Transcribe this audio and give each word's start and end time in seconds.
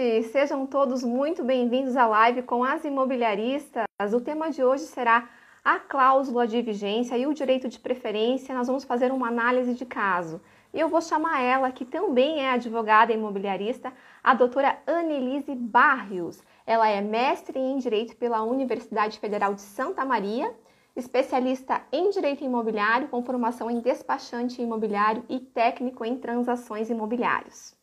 noite! 0.00 0.22
Sejam 0.28 0.66
todos 0.66 1.04
muito 1.04 1.44
bem-vindos 1.44 1.94
à 1.94 2.06
live 2.06 2.42
com 2.42 2.64
as 2.64 2.84
imobiliaristas. 2.84 3.84
O 4.14 4.20
tema 4.20 4.50
de 4.50 4.64
hoje 4.64 4.84
será 4.84 5.28
a 5.62 5.78
cláusula 5.78 6.46
de 6.46 6.62
vigência 6.62 7.18
e 7.18 7.26
o 7.26 7.34
direito 7.34 7.68
de 7.68 7.78
preferência. 7.78 8.54
Nós 8.54 8.66
vamos 8.66 8.84
fazer 8.84 9.12
uma 9.12 9.28
análise 9.28 9.74
de 9.74 9.84
caso. 9.84 10.40
E 10.72 10.80
eu 10.80 10.88
vou 10.88 11.02
chamar 11.02 11.42
ela, 11.42 11.70
que 11.70 11.84
também 11.84 12.40
é 12.40 12.50
advogada 12.50 13.12
imobiliarista, 13.12 13.92
a 14.24 14.32
doutora 14.32 14.78
Annelise 14.86 15.54
Barrios. 15.54 16.42
Ela 16.66 16.88
é 16.88 17.02
mestre 17.02 17.58
em 17.58 17.76
Direito 17.76 18.16
pela 18.16 18.42
Universidade 18.42 19.18
Federal 19.18 19.52
de 19.52 19.60
Santa 19.60 20.04
Maria, 20.04 20.54
especialista 20.96 21.82
em 21.92 22.08
Direito 22.10 22.42
Imobiliário, 22.42 23.08
com 23.08 23.22
formação 23.22 23.70
em 23.70 23.80
despachante 23.80 24.62
imobiliário 24.62 25.24
e 25.28 25.40
técnico 25.40 26.04
em 26.04 26.16
transações 26.16 26.88
imobiliárias. 26.88 27.79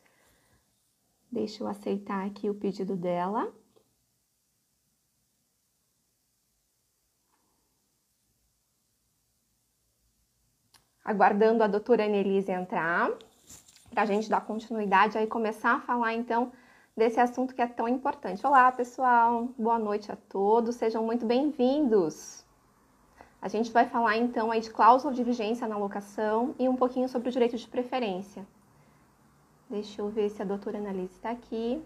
Deixa 1.30 1.62
eu 1.62 1.68
aceitar 1.68 2.26
aqui 2.26 2.48
o 2.48 2.54
pedido 2.54 2.96
dela. 2.96 3.52
Aguardando 11.04 11.62
a 11.62 11.66
doutora 11.66 12.04
Annelise 12.04 12.50
entrar, 12.50 13.10
para 13.90 14.02
a 14.02 14.06
gente 14.06 14.28
dar 14.28 14.40
continuidade 14.42 15.16
e 15.18 15.26
começar 15.26 15.74
a 15.74 15.80
falar 15.80 16.14
então 16.14 16.52
desse 16.96 17.20
assunto 17.20 17.54
que 17.54 17.62
é 17.62 17.66
tão 17.66 17.88
importante. 17.88 18.46
Olá, 18.46 18.70
pessoal, 18.72 19.48
boa 19.58 19.78
noite 19.78 20.10
a 20.10 20.16
todos, 20.16 20.76
sejam 20.76 21.04
muito 21.04 21.24
bem-vindos. 21.24 22.44
A 23.40 23.48
gente 23.48 23.70
vai 23.70 23.86
falar 23.86 24.16
então 24.16 24.50
aí 24.50 24.60
de 24.60 24.70
cláusula 24.70 25.14
de 25.14 25.22
vigência 25.22 25.68
na 25.68 25.78
locação 25.78 26.54
e 26.58 26.68
um 26.68 26.76
pouquinho 26.76 27.08
sobre 27.08 27.28
o 27.28 27.32
direito 27.32 27.56
de 27.56 27.68
preferência. 27.68 28.46
Deixa 29.70 30.00
eu 30.00 30.08
ver 30.08 30.30
se 30.30 30.40
a 30.40 30.44
doutora 30.46 30.78
Annalise 30.78 31.14
está 31.14 31.30
aqui. 31.30 31.82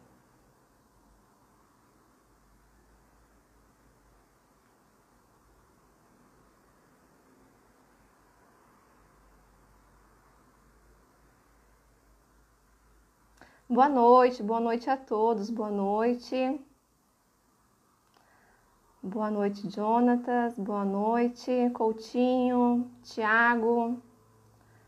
Boa 13.68 13.88
noite, 13.88 14.42
boa 14.42 14.60
noite 14.60 14.88
a 14.88 14.96
todos, 14.96 15.50
boa 15.50 15.70
noite. 15.70 16.60
Boa 19.02 19.30
noite, 19.30 19.68
Jonatas, 19.68 20.56
boa 20.56 20.84
noite, 20.84 21.70
Coutinho, 21.74 22.88
Tiago. 23.02 24.00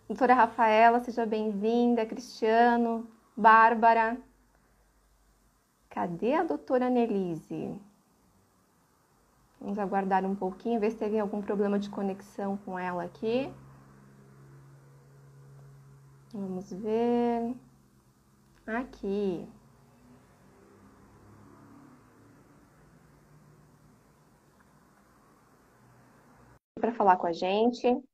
Doutora 0.07 0.35
Rafaela, 0.35 1.01
seja 1.01 1.25
bem-vinda. 1.25 2.05
Cristiano, 2.05 3.09
Bárbara. 3.35 4.19
Cadê 5.89 6.35
a 6.35 6.43
doutora 6.43 6.91
Nelise? 6.91 7.81
Vamos 9.59 9.79
aguardar 9.79 10.27
um 10.27 10.35
pouquinho, 10.35 10.79
ver 10.79 10.91
se 10.91 10.99
teve 10.99 11.19
algum 11.19 11.41
problema 11.41 11.79
de 11.79 11.89
conexão 11.89 12.59
com 12.59 12.79
ela 12.79 13.05
aqui. 13.05 13.51
Vamos 16.35 16.71
ver. 16.71 17.55
Aqui. 18.67 19.49
Para 26.79 26.93
falar 26.93 27.17
com 27.17 27.27
a 27.27 27.33
gente. 27.33 28.05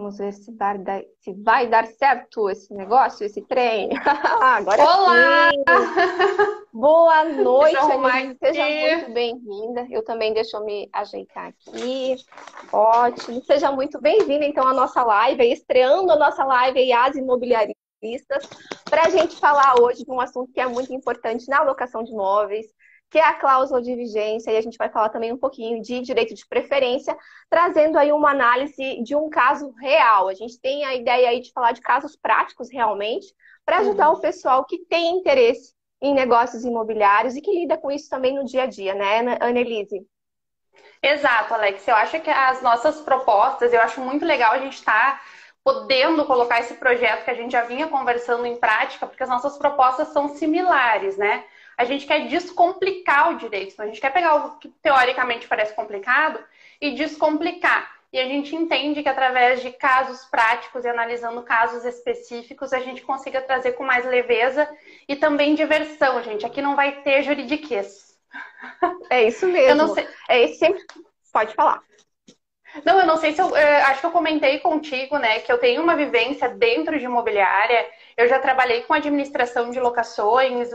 Vamos 0.00 0.16
ver 0.16 0.32
se 0.32 0.50
vai, 0.56 0.78
dar, 0.78 1.02
se 1.20 1.34
vai 1.42 1.66
dar 1.66 1.86
certo 1.86 2.48
esse 2.48 2.72
negócio, 2.72 3.22
esse 3.26 3.42
trem. 3.42 3.90
Agora 4.40 4.82
Olá! 4.82 5.50
sim! 5.50 5.62
Boa 6.72 7.24
noite, 7.28 7.76
Anilise. 7.76 8.38
Seja 8.42 8.64
muito 8.66 9.12
bem-vinda. 9.12 9.86
Eu 9.90 10.02
também 10.02 10.32
deixa 10.32 10.56
eu 10.56 10.64
me 10.64 10.88
ajeitar 10.90 11.48
aqui. 11.48 12.16
Ótimo. 12.72 13.44
Seja 13.44 13.70
muito 13.70 14.00
bem-vinda, 14.00 14.46
então, 14.46 14.66
à 14.66 14.72
nossa 14.72 15.02
live, 15.04 15.52
estreando 15.52 16.10
a 16.12 16.16
nossa 16.16 16.46
live 16.46 16.78
aí, 16.78 16.92
as 16.94 17.14
imobiliaristas, 17.16 18.48
para 18.88 19.04
a 19.04 19.10
gente 19.10 19.36
falar 19.36 19.82
hoje 19.82 20.02
de 20.02 20.10
um 20.10 20.18
assunto 20.18 20.50
que 20.50 20.60
é 20.60 20.66
muito 20.66 20.94
importante 20.94 21.46
na 21.46 21.58
alocação 21.58 22.02
de 22.02 22.10
imóveis, 22.10 22.68
que 23.10 23.18
é 23.18 23.24
a 23.24 23.34
cláusula 23.34 23.82
de 23.82 23.94
vigência, 23.96 24.52
e 24.52 24.56
a 24.56 24.60
gente 24.60 24.78
vai 24.78 24.88
falar 24.88 25.08
também 25.08 25.32
um 25.32 25.36
pouquinho 25.36 25.82
de 25.82 26.00
direito 26.00 26.32
de 26.32 26.46
preferência, 26.46 27.16
trazendo 27.48 27.98
aí 27.98 28.12
uma 28.12 28.30
análise 28.30 29.02
de 29.02 29.16
um 29.16 29.28
caso 29.28 29.72
real. 29.80 30.28
A 30.28 30.34
gente 30.34 30.60
tem 30.60 30.84
a 30.84 30.94
ideia 30.94 31.30
aí 31.30 31.40
de 31.40 31.52
falar 31.52 31.72
de 31.72 31.80
casos 31.80 32.16
práticos 32.16 32.70
realmente, 32.70 33.26
para 33.64 33.78
ajudar 33.78 34.10
uhum. 34.10 34.16
o 34.16 34.20
pessoal 34.20 34.64
que 34.64 34.78
tem 34.86 35.18
interesse 35.18 35.74
em 36.00 36.14
negócios 36.14 36.64
imobiliários 36.64 37.36
e 37.36 37.40
que 37.40 37.52
lida 37.52 37.76
com 37.76 37.90
isso 37.90 38.08
também 38.08 38.34
no 38.34 38.44
dia 38.44 38.62
a 38.62 38.66
dia, 38.66 38.94
né, 38.94 39.36
Annelise? 39.40 40.06
Exato, 41.02 41.52
Alex. 41.52 41.86
Eu 41.88 41.96
acho 41.96 42.20
que 42.20 42.30
as 42.30 42.62
nossas 42.62 43.00
propostas, 43.00 43.72
eu 43.72 43.80
acho 43.80 44.00
muito 44.00 44.24
legal 44.24 44.52
a 44.52 44.58
gente 44.58 44.74
estar 44.74 45.18
tá 45.18 45.22
podendo 45.64 46.24
colocar 46.24 46.60
esse 46.60 46.74
projeto 46.74 47.24
que 47.24 47.30
a 47.30 47.34
gente 47.34 47.52
já 47.52 47.62
vinha 47.62 47.88
conversando 47.88 48.46
em 48.46 48.56
prática, 48.56 49.06
porque 49.06 49.22
as 49.22 49.28
nossas 49.28 49.58
propostas 49.58 50.08
são 50.08 50.28
similares, 50.28 51.16
né? 51.16 51.44
A 51.80 51.84
gente 51.84 52.06
quer 52.06 52.28
descomplicar 52.28 53.30
o 53.30 53.38
direito. 53.38 53.72
Então, 53.72 53.86
a 53.86 53.88
gente 53.88 54.02
quer 54.02 54.12
pegar 54.12 54.32
algo 54.32 54.58
que 54.58 54.68
teoricamente 54.68 55.48
parece 55.48 55.74
complicado 55.74 56.38
e 56.78 56.90
descomplicar. 56.90 57.90
E 58.12 58.18
a 58.18 58.24
gente 58.26 58.54
entende 58.54 59.02
que 59.02 59.08
através 59.08 59.62
de 59.62 59.72
casos 59.72 60.26
práticos 60.26 60.84
e 60.84 60.88
analisando 60.88 61.42
casos 61.42 61.86
específicos, 61.86 62.74
a 62.74 62.80
gente 62.80 63.00
consiga 63.00 63.40
trazer 63.40 63.72
com 63.72 63.84
mais 63.84 64.04
leveza 64.04 64.68
e 65.08 65.16
também 65.16 65.54
diversão, 65.54 66.22
gente. 66.22 66.44
Aqui 66.44 66.60
não 66.60 66.76
vai 66.76 67.00
ter 67.00 67.22
juridiquês. 67.22 68.14
É 69.08 69.22
isso 69.22 69.46
mesmo. 69.46 69.70
Eu 69.70 69.74
não 69.74 69.94
sei. 69.94 70.06
É 70.28 70.48
sempre. 70.48 70.84
Pode 71.32 71.54
falar. 71.54 71.82
Não, 72.84 73.00
eu 73.00 73.06
não 73.06 73.16
sei 73.16 73.32
se 73.32 73.40
eu. 73.42 73.56
Eh, 73.56 73.82
acho 73.82 74.00
que 74.00 74.06
eu 74.06 74.10
comentei 74.12 74.58
contigo, 74.60 75.18
né, 75.18 75.40
que 75.40 75.50
eu 75.50 75.58
tenho 75.58 75.82
uma 75.82 75.96
vivência 75.96 76.48
dentro 76.48 76.98
de 76.98 77.04
imobiliária 77.04 77.86
eu 78.20 78.28
já 78.28 78.38
trabalhei 78.38 78.82
com 78.82 78.92
administração 78.92 79.70
de 79.70 79.80
locações, 79.80 80.68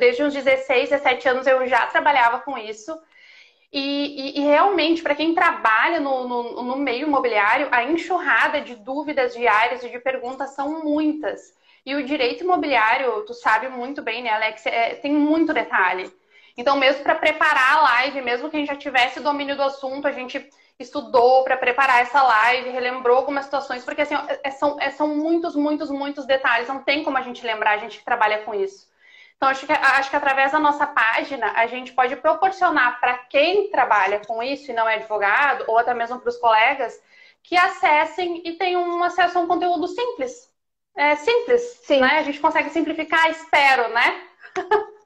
desde 0.00 0.24
uns 0.24 0.34
16, 0.34 0.90
17 0.90 1.28
anos 1.28 1.46
eu 1.46 1.64
já 1.66 1.86
trabalhava 1.86 2.40
com 2.40 2.58
isso. 2.58 2.98
E, 3.72 4.38
e, 4.38 4.40
e 4.40 4.44
realmente, 4.44 5.00
para 5.00 5.14
quem 5.14 5.32
trabalha 5.32 6.00
no, 6.00 6.26
no, 6.26 6.62
no, 6.62 6.76
meio 6.76 7.06
imobiliário, 7.06 7.68
a 7.70 7.84
enxurrada 7.84 8.60
de 8.60 8.74
dúvidas 8.74 9.32
diárias 9.32 9.82
e 9.84 9.90
de 9.90 9.98
perguntas 10.00 10.50
são 10.50 10.82
muitas. 10.82 11.54
E 11.86 11.94
o 11.94 12.04
direito 12.04 12.42
imobiliário, 12.42 13.24
tu 13.26 13.32
sabe 13.32 13.68
muito 13.68 14.02
bem, 14.02 14.22
né, 14.22 14.30
Alex, 14.30 14.66
é, 14.66 14.96
tem 14.96 15.12
muito 15.12 15.54
detalhe. 15.54 16.12
Então, 16.56 16.76
mesmo 16.76 17.02
para 17.02 17.14
preparar 17.14 17.78
a 17.78 17.82
live, 17.82 18.20
mesmo 18.22 18.50
que 18.50 18.56
a 18.56 18.58
gente 18.58 18.68
já 18.68 18.76
tivesse 18.76 19.20
domínio 19.20 19.56
do 19.56 19.62
assunto, 19.62 20.06
a 20.06 20.12
gente 20.12 20.50
estudou 20.82 21.44
para 21.44 21.56
preparar 21.56 22.02
essa 22.02 22.22
live, 22.22 22.70
relembrou 22.70 23.16
algumas 23.16 23.44
situações, 23.44 23.84
porque 23.84 24.02
assim, 24.02 24.14
é, 24.42 24.50
são, 24.50 24.78
é, 24.80 24.90
são 24.90 25.08
muitos, 25.08 25.56
muitos, 25.56 25.90
muitos 25.90 26.26
detalhes, 26.26 26.68
não 26.68 26.82
tem 26.82 27.02
como 27.02 27.16
a 27.16 27.22
gente 27.22 27.44
lembrar, 27.46 27.72
a 27.72 27.78
gente 27.78 27.98
que 27.98 28.04
trabalha 28.04 28.42
com 28.42 28.54
isso. 28.54 28.90
Então, 29.36 29.48
acho 29.48 29.66
que, 29.66 29.72
acho 29.72 30.10
que 30.10 30.14
através 30.14 30.52
da 30.52 30.60
nossa 30.60 30.86
página, 30.86 31.52
a 31.56 31.66
gente 31.66 31.92
pode 31.92 32.14
proporcionar 32.16 33.00
para 33.00 33.18
quem 33.18 33.70
trabalha 33.70 34.20
com 34.24 34.40
isso 34.40 34.70
e 34.70 34.74
não 34.74 34.88
é 34.88 34.94
advogado, 34.94 35.64
ou 35.66 35.78
até 35.78 35.92
mesmo 35.92 36.20
para 36.20 36.28
os 36.28 36.36
colegas, 36.36 37.00
que 37.42 37.56
acessem 37.56 38.40
e 38.44 38.52
tenham 38.52 38.82
um 38.82 39.02
acesso 39.02 39.38
a 39.38 39.40
um 39.40 39.48
conteúdo 39.48 39.88
simples. 39.88 40.48
É 40.96 41.16
simples, 41.16 41.60
Sim. 41.84 42.00
né? 42.00 42.18
A 42.18 42.22
gente 42.22 42.38
consegue 42.38 42.70
simplificar, 42.70 43.30
espero, 43.30 43.88
né? 43.88 44.22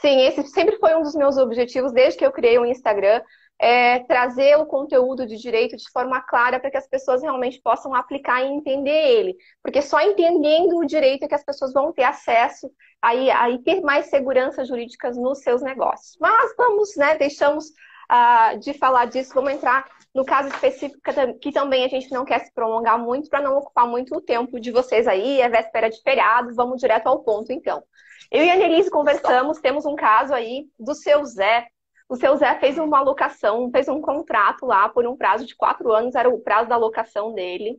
Sim, 0.00 0.22
esse 0.22 0.42
sempre 0.44 0.78
foi 0.78 0.94
um 0.94 1.02
dos 1.02 1.14
meus 1.14 1.36
objetivos 1.36 1.92
desde 1.92 2.18
que 2.18 2.24
eu 2.24 2.32
criei 2.32 2.58
o 2.58 2.64
Instagram 2.64 3.20
é, 3.60 3.98
trazer 4.04 4.56
o 4.56 4.64
conteúdo 4.64 5.26
de 5.26 5.36
direito 5.36 5.76
de 5.76 5.90
forma 5.92 6.18
clara 6.22 6.58
para 6.58 6.70
que 6.70 6.78
as 6.78 6.88
pessoas 6.88 7.20
realmente 7.20 7.60
possam 7.60 7.94
aplicar 7.94 8.42
e 8.42 8.48
entender 8.48 8.90
ele. 8.90 9.36
Porque 9.62 9.82
só 9.82 10.00
entendendo 10.00 10.78
o 10.78 10.86
direito 10.86 11.24
é 11.24 11.28
que 11.28 11.34
as 11.34 11.44
pessoas 11.44 11.74
vão 11.74 11.92
ter 11.92 12.04
acesso 12.04 12.72
aí, 13.02 13.30
aí 13.30 13.58
ter 13.58 13.82
mais 13.82 14.06
segurança 14.06 14.64
jurídica 14.64 15.10
nos 15.10 15.40
seus 15.40 15.60
negócios. 15.60 16.16
Mas 16.18 16.54
vamos, 16.56 16.96
né, 16.96 17.16
deixamos 17.18 17.66
uh, 18.10 18.58
de 18.58 18.72
falar 18.72 19.04
disso, 19.04 19.34
vamos 19.34 19.52
entrar 19.52 19.86
no 20.14 20.24
caso 20.24 20.48
específico 20.48 21.00
que 21.40 21.52
também 21.52 21.84
a 21.84 21.88
gente 21.88 22.10
não 22.10 22.24
quer 22.24 22.40
se 22.40 22.52
prolongar 22.54 22.98
muito 22.98 23.28
para 23.28 23.42
não 23.42 23.58
ocupar 23.58 23.86
muito 23.86 24.16
o 24.16 24.22
tempo 24.22 24.58
de 24.58 24.72
vocês 24.72 25.06
aí, 25.06 25.40
é 25.40 25.48
véspera 25.50 25.90
de 25.90 26.00
feriado, 26.02 26.54
vamos 26.54 26.80
direto 26.80 27.08
ao 27.08 27.22
ponto 27.22 27.52
então. 27.52 27.82
Eu 28.30 28.42
e 28.42 28.50
a 28.50 28.54
Annelise 28.54 28.90
conversamos, 28.90 29.60
temos 29.60 29.84
um 29.84 29.94
caso 29.94 30.32
aí 30.32 30.66
do 30.78 30.94
seu 30.94 31.24
Zé, 31.24 31.68
o 32.10 32.16
seu 32.16 32.36
Zé 32.36 32.58
fez 32.58 32.76
uma 32.76 32.98
alocação, 32.98 33.70
fez 33.70 33.88
um 33.88 34.00
contrato 34.00 34.66
lá 34.66 34.88
por 34.88 35.06
um 35.06 35.16
prazo 35.16 35.46
de 35.46 35.54
quatro 35.54 35.92
anos, 35.92 36.16
era 36.16 36.28
o 36.28 36.40
prazo 36.40 36.68
da 36.68 36.74
alocação 36.74 37.32
dele. 37.32 37.78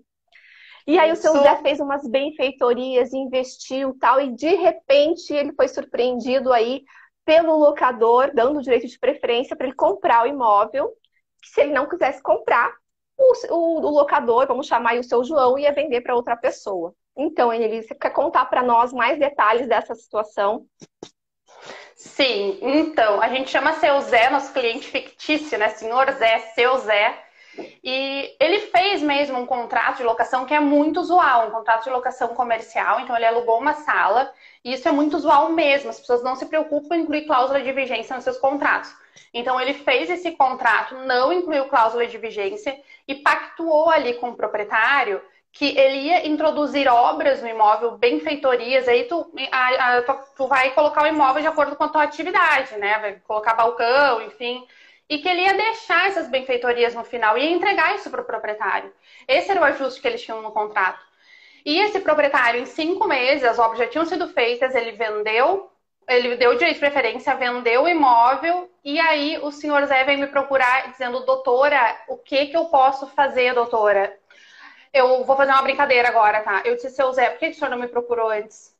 E 0.88 0.98
aí 0.98 1.12
o 1.12 1.18
seu 1.18 1.34
Zé 1.34 1.58
fez 1.58 1.82
umas 1.82 2.08
benfeitorias, 2.08 3.12
investiu 3.12 3.94
tal, 4.00 4.22
e 4.22 4.34
de 4.34 4.56
repente 4.56 5.34
ele 5.34 5.52
foi 5.52 5.68
surpreendido 5.68 6.54
aí 6.54 6.82
pelo 7.26 7.58
locador, 7.58 8.32
dando 8.34 8.60
o 8.60 8.62
direito 8.62 8.88
de 8.88 8.98
preferência 8.98 9.54
para 9.54 9.68
ele 9.68 9.76
comprar 9.76 10.24
o 10.24 10.28
imóvel. 10.28 10.90
Se 11.44 11.60
ele 11.60 11.74
não 11.74 11.90
quisesse 11.90 12.24
comprar, 12.24 12.74
o, 13.18 13.54
o, 13.54 13.80
o 13.82 13.90
locador, 13.90 14.48
vamos 14.48 14.66
chamar 14.66 14.92
aí 14.92 15.00
o 15.00 15.04
seu 15.04 15.26
João, 15.26 15.60
ia 15.60 15.74
vender 15.74 16.00
para 16.00 16.16
outra 16.16 16.38
pessoa. 16.38 16.96
Então, 17.18 17.54
Enelise, 17.54 17.90
você 17.90 17.96
quer 17.96 18.12
contar 18.12 18.46
para 18.46 18.64
nós 18.64 18.94
mais 18.94 19.20
detalhes 19.20 19.68
dessa 19.68 19.94
situação? 19.94 20.66
Sim, 21.96 22.58
então, 22.62 23.22
a 23.22 23.28
gente 23.28 23.50
chama 23.50 23.74
seu 23.74 24.00
Zé, 24.02 24.30
nosso 24.30 24.52
cliente 24.54 24.88
fictício, 24.88 25.58
né? 25.58 25.70
Senhor 25.70 26.12
Zé, 26.14 26.40
seu 26.56 26.78
Zé. 26.80 27.26
E 27.84 28.36
ele 28.40 28.60
fez 28.60 29.02
mesmo 29.02 29.38
um 29.40 29.46
contrato 29.46 29.98
de 29.98 30.04
locação 30.04 30.46
que 30.46 30.54
é 30.54 30.60
muito 30.60 31.00
usual, 31.00 31.48
um 31.48 31.52
contrato 31.52 31.84
de 31.84 31.90
locação 31.90 32.30
comercial. 32.30 33.00
Então, 33.00 33.16
ele 33.16 33.26
alugou 33.26 33.60
uma 33.60 33.74
sala, 33.74 34.34
e 34.64 34.74
isso 34.74 34.88
é 34.88 34.92
muito 34.92 35.16
usual 35.16 35.50
mesmo. 35.50 35.90
As 35.90 36.00
pessoas 36.00 36.24
não 36.24 36.36
se 36.36 36.46
preocupam 36.46 36.96
em 36.96 37.02
incluir 37.02 37.26
cláusula 37.26 37.62
de 37.62 37.72
vigência 37.72 38.16
nos 38.16 38.24
seus 38.24 38.38
contratos. 38.38 38.92
Então, 39.34 39.60
ele 39.60 39.74
fez 39.74 40.10
esse 40.10 40.32
contrato, 40.32 40.96
não 40.96 41.32
incluiu 41.32 41.66
cláusula 41.66 42.08
de 42.08 42.18
vigência 42.18 42.80
e 43.08 43.16
pactuou 43.16 43.90
ali 43.90 44.16
com 44.16 44.30
o 44.30 44.36
proprietário 44.36 45.22
que 45.52 45.78
ele 45.78 45.98
ia 45.98 46.28
introduzir 46.28 46.88
obras 46.88 47.42
no 47.42 47.48
imóvel, 47.50 47.98
benfeitorias, 47.98 48.88
aí 48.88 49.04
tu, 49.04 49.32
a, 49.52 49.98
a, 49.98 50.02
tu, 50.02 50.48
vai 50.48 50.72
colocar 50.72 51.04
o 51.04 51.08
imóvel 51.08 51.42
de 51.42 51.48
acordo 51.48 51.76
com 51.76 51.84
a 51.84 51.90
tua 51.90 52.04
atividade, 52.04 52.78
né? 52.78 53.00
Vai 53.00 53.16
colocar 53.28 53.54
balcão, 53.54 54.22
enfim. 54.22 54.66
E 55.10 55.18
que 55.18 55.28
ele 55.28 55.42
ia 55.42 55.54
deixar 55.54 56.08
essas 56.08 56.30
benfeitorias 56.30 56.96
no 56.96 57.04
final 57.04 57.38
e 57.38 57.52
entregar 57.52 57.96
isso 57.96 58.10
para 58.10 58.22
o 58.22 58.26
proprietário. 58.26 58.94
Esse 59.28 59.52
era 59.52 59.60
o 59.60 59.66
ajuste 59.66 60.02
que 60.02 60.08
eles 60.08 60.22
tinham 60.22 60.42
no 60.42 60.52
contrato. 60.52 61.02
E 61.66 61.80
esse 61.80 62.00
proprietário, 62.00 62.62
em 62.62 62.66
cinco 62.66 63.08
meses, 63.08 63.44
as 63.44 63.60
obras 63.60 63.80
já 63.80 63.88
tinham 63.88 64.06
sido 64.06 64.28
feitas, 64.30 64.74
ele 64.74 64.94
vendeu, 64.94 65.70
ele 66.08 66.38
deu 66.38 66.54
direito 66.56 66.76
de 66.76 66.80
preferência, 66.80 67.36
vendeu 67.36 67.84
o 67.84 67.90
imóvel, 67.90 68.72
e 68.84 69.00
aí 69.00 69.38
o 69.44 69.52
senhor 69.52 69.86
Zé 69.86 70.04
vem 70.06 70.18
me 70.18 70.28
procurar 70.28 70.90
dizendo, 70.92 71.26
doutora, 71.26 72.04
o 72.08 72.18
que 72.18 72.48
que 72.48 72.58
eu 72.58 72.66
posso 72.66 73.06
fazer, 73.08 73.54
doutora? 73.54 74.18
Eu 74.94 75.24
vou 75.24 75.38
fazer 75.38 75.52
uma 75.52 75.62
brincadeira 75.62 76.10
agora, 76.10 76.42
tá? 76.42 76.62
Eu 76.66 76.76
disse, 76.76 76.90
seu 76.90 77.12
Zé, 77.14 77.30
por 77.30 77.40
que 77.40 77.50
o 77.50 77.54
senhor 77.54 77.70
não 77.72 77.80
me 77.80 77.88
procurou 77.88 78.30
antes? 78.30 78.76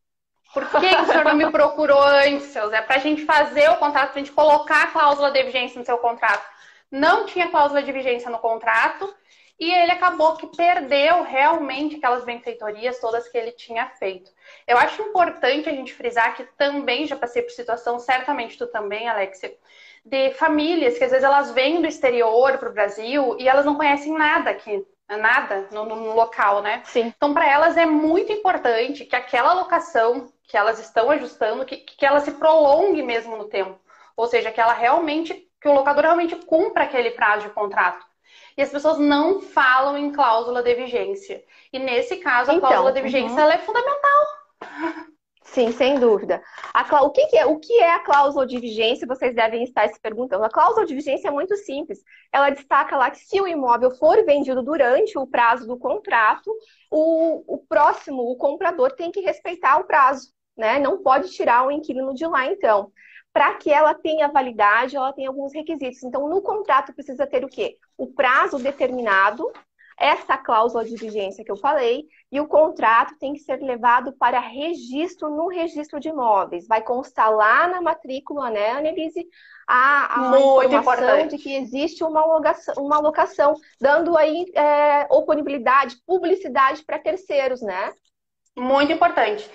Por 0.54 0.68
que, 0.70 0.90
que 0.90 1.02
o 1.02 1.06
senhor 1.06 1.24
não 1.24 1.36
me 1.36 1.50
procurou 1.50 2.02
antes, 2.02 2.48
seu 2.48 2.70
Zé? 2.70 2.82
Pra 2.82 2.98
gente 2.98 3.24
fazer 3.24 3.70
o 3.70 3.78
contrato, 3.78 4.12
pra 4.12 4.20
gente 4.20 4.34
colocar 4.34 4.84
a 4.84 4.88
cláusula 4.88 5.32
de 5.32 5.42
vigência 5.44 5.80
no 5.80 5.86
seu 5.86 5.98
contrato. 5.98 6.46
Não 6.92 7.26
tinha 7.26 7.48
cláusula 7.50 7.82
de 7.82 7.92
vigência 7.94 8.30
no 8.30 8.40
contrato 8.40 9.14
e 9.58 9.72
ele 9.72 9.92
acabou 9.92 10.36
que 10.36 10.48
perdeu 10.48 11.24
realmente 11.24 11.96
aquelas 11.96 12.26
benfeitorias 12.26 13.00
todas 13.00 13.30
que 13.30 13.38
ele 13.38 13.54
tinha 13.54 13.88
feito. 13.92 14.30
Eu 14.68 14.78
acho 14.78 15.02
importante 15.02 15.70
a 15.70 15.72
gente 15.72 15.94
frisar 15.94 16.36
que 16.36 16.44
também 16.58 17.08
já 17.08 17.16
passei 17.16 17.42
por 17.42 17.52
situação, 17.52 17.98
certamente 18.00 18.58
tu 18.58 18.68
também, 18.68 19.08
Alexia, 19.08 19.56
de 20.04 20.32
famílias 20.32 20.98
que 20.98 21.04
às 21.06 21.12
vezes 21.12 21.24
elas 21.24 21.52
vêm 21.52 21.80
do 21.80 21.88
exterior 21.88 22.58
para 22.58 22.70
o 22.70 22.74
Brasil 22.74 23.38
e 23.40 23.48
elas 23.48 23.66
não 23.66 23.76
conhecem 23.76 24.12
nada 24.12 24.50
aqui 24.50 24.86
nada 25.18 25.68
no, 25.72 25.86
no 25.86 26.16
local, 26.16 26.62
né? 26.62 26.82
Sim. 26.86 27.14
Então, 27.16 27.34
para 27.34 27.50
elas 27.50 27.78
é 27.78 27.86
muito 27.86 28.32
importante 28.32 29.06
que 29.06 29.16
aquela 29.16 29.54
locação 29.54 30.32
que 30.44 30.58
elas 30.58 30.80
estão 30.80 31.10
ajustando, 31.10 31.66
que, 31.66 31.78
que 31.78 32.06
ela 32.06 32.20
se 32.20 32.32
prolongue 32.32 33.02
mesmo 33.02 33.38
no 33.38 33.46
tempo. 33.46 33.80
Ou 34.18 34.28
seja, 34.28 34.52
que 34.52 34.60
ela 34.60 34.74
realmente, 34.74 35.34
que 35.62 35.68
o 35.68 35.74
locador 35.74 36.04
realmente 36.04 36.36
cumpra 36.36 36.84
aquele 36.84 37.12
prazo 37.12 37.48
de 37.48 37.54
contrato. 37.54 38.06
E 38.58 38.62
as 38.62 38.70
pessoas 38.70 38.98
não 38.98 39.42
falam 39.42 39.98
em 39.98 40.12
cláusula 40.12 40.62
de 40.62 40.76
vigência. 40.76 41.44
E 41.72 41.80
nesse 41.80 42.18
caso, 42.18 42.52
a 42.52 42.56
então, 42.56 42.70
cláusula 42.70 42.92
de 42.92 43.02
vigência 43.02 43.44
uhum. 43.44 43.52
é 43.52 43.58
fundamental. 43.58 44.26
Sim, 45.44 45.72
sem 45.72 46.00
dúvida. 46.00 46.42
A, 46.74 47.04
o, 47.04 47.10
que, 47.10 47.26
que, 47.28 47.38
é, 47.38 47.46
o 47.46 47.60
que 47.60 47.74
é 47.80 47.94
a 47.94 48.00
cláusula 48.00 48.46
de 48.46 48.60
vigência? 48.60 49.08
Vocês 49.08 49.36
devem 49.36 49.64
estar 49.64 49.90
se 49.90 50.00
perguntando. 50.00 50.44
A 50.46 50.50
cláusula 50.50 50.86
de 50.86 50.96
vigência 50.96 51.28
é 51.28 51.32
muito 51.32 51.56
simples. 51.58 52.00
Ela 52.32 52.52
destaca 52.52 52.96
lá 52.96 53.10
que 53.10 53.18
se 53.18 53.42
o 53.42 53.48
imóvel 53.48 53.92
for 53.92 54.24
vendido 54.24 54.62
durante 54.64 55.18
o 55.18 55.28
prazo 55.28 55.68
do 55.68 55.78
contrato, 55.78 56.50
o, 56.90 57.56
o 57.56 57.58
próximo, 57.58 58.22
o 58.22 58.38
comprador, 58.38 58.92
tem 58.94 59.12
que 59.12 59.20
respeitar 59.20 59.78
o 59.80 59.84
prazo, 59.84 60.32
né? 60.56 60.80
Não 60.80 61.02
pode 61.02 61.32
tirar 61.32 61.66
o 61.66 61.72
inquilino 61.72 62.14
de 62.14 62.26
lá, 62.26 62.46
então. 62.46 62.92
Para 63.34 63.56
que 63.56 63.72
ela 63.72 63.94
tenha 63.94 64.28
validade, 64.28 64.96
ela 64.96 65.12
tem 65.12 65.26
alguns 65.26 65.54
requisitos. 65.54 66.04
Então, 66.04 66.30
no 66.30 66.42
contrato 66.42 66.94
precisa 66.94 67.26
ter 67.26 67.44
o 67.44 67.50
quê? 67.50 67.78
O 67.98 68.08
prazo 68.08 68.58
determinado, 68.58 69.52
essa 70.02 70.36
cláusula 70.36 70.84
de 70.84 70.96
vigência 70.96 71.46
que 71.46 71.52
eu 71.52 71.56
falei, 71.56 72.08
e 72.32 72.42
o 72.42 72.48
contrato 72.48 73.16
tem 73.20 73.34
que 73.34 73.40
ser 73.40 73.62
levado 73.62 74.14
para 74.14 74.40
registro 74.40 75.30
no 75.30 75.48
registro 75.48 76.00
de 76.00 76.10
imóveis. 76.10 76.68
Vai 76.68 76.82
constar 76.82 77.32
lá 77.32 77.68
na 77.68 77.82
matrícula, 77.82 78.50
né, 78.50 78.72
Annelise, 78.72 79.28
a, 79.68 80.32
a 80.32 80.40
informação 80.40 80.80
importante. 80.80 81.38
de 81.38 81.44
que 81.44 81.56
existe 81.56 82.04
uma 82.04 82.26
locação, 82.26 82.74
uma 82.80 83.00
locação 83.00 83.54
dando 83.80 84.18
aí 84.18 84.52
é, 84.56 85.08
oponibilidade, 85.12 85.98
publicidade 86.06 86.84
para 86.84 86.98
terceiros, 86.98 87.62
né? 87.62 87.94
Muito 88.58 88.92
importante. 88.92 89.48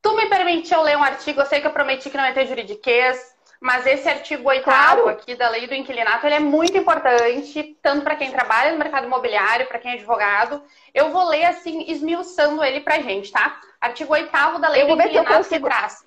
Tu 0.00 0.16
me 0.16 0.28
permitiu 0.28 0.80
ler 0.80 0.96
um 0.96 1.02
artigo, 1.02 1.40
eu 1.40 1.46
sei 1.46 1.60
que 1.60 1.66
eu 1.66 1.72
prometi 1.72 2.08
que 2.08 2.16
não 2.16 2.24
ia 2.24 2.32
ter 2.32 2.46
juridiquês, 2.46 3.31
mas 3.62 3.86
esse 3.86 4.08
artigo 4.08 4.48
oitavo 4.48 5.02
claro. 5.02 5.08
aqui 5.08 5.36
da 5.36 5.48
lei 5.48 5.68
do 5.68 5.74
inquilinato, 5.74 6.26
ele 6.26 6.34
é 6.34 6.40
muito 6.40 6.76
importante, 6.76 7.78
tanto 7.80 8.02
para 8.02 8.16
quem 8.16 8.32
trabalha 8.32 8.72
no 8.72 8.78
mercado 8.78 9.06
imobiliário, 9.06 9.68
para 9.68 9.78
quem 9.78 9.92
é 9.92 9.94
advogado. 9.94 10.60
Eu 10.92 11.12
vou 11.12 11.28
ler 11.28 11.44
assim, 11.44 11.84
esmiuçando 11.88 12.64
ele 12.64 12.80
pra 12.80 12.98
gente, 12.98 13.30
tá? 13.30 13.60
Artigo 13.80 14.12
oitavo 14.12 14.58
da 14.58 14.68
lei 14.68 14.84
do 14.84 14.94
inquilinato 14.94 15.36
consigo... 15.36 15.64
que 15.68 15.74
traz. 15.74 16.04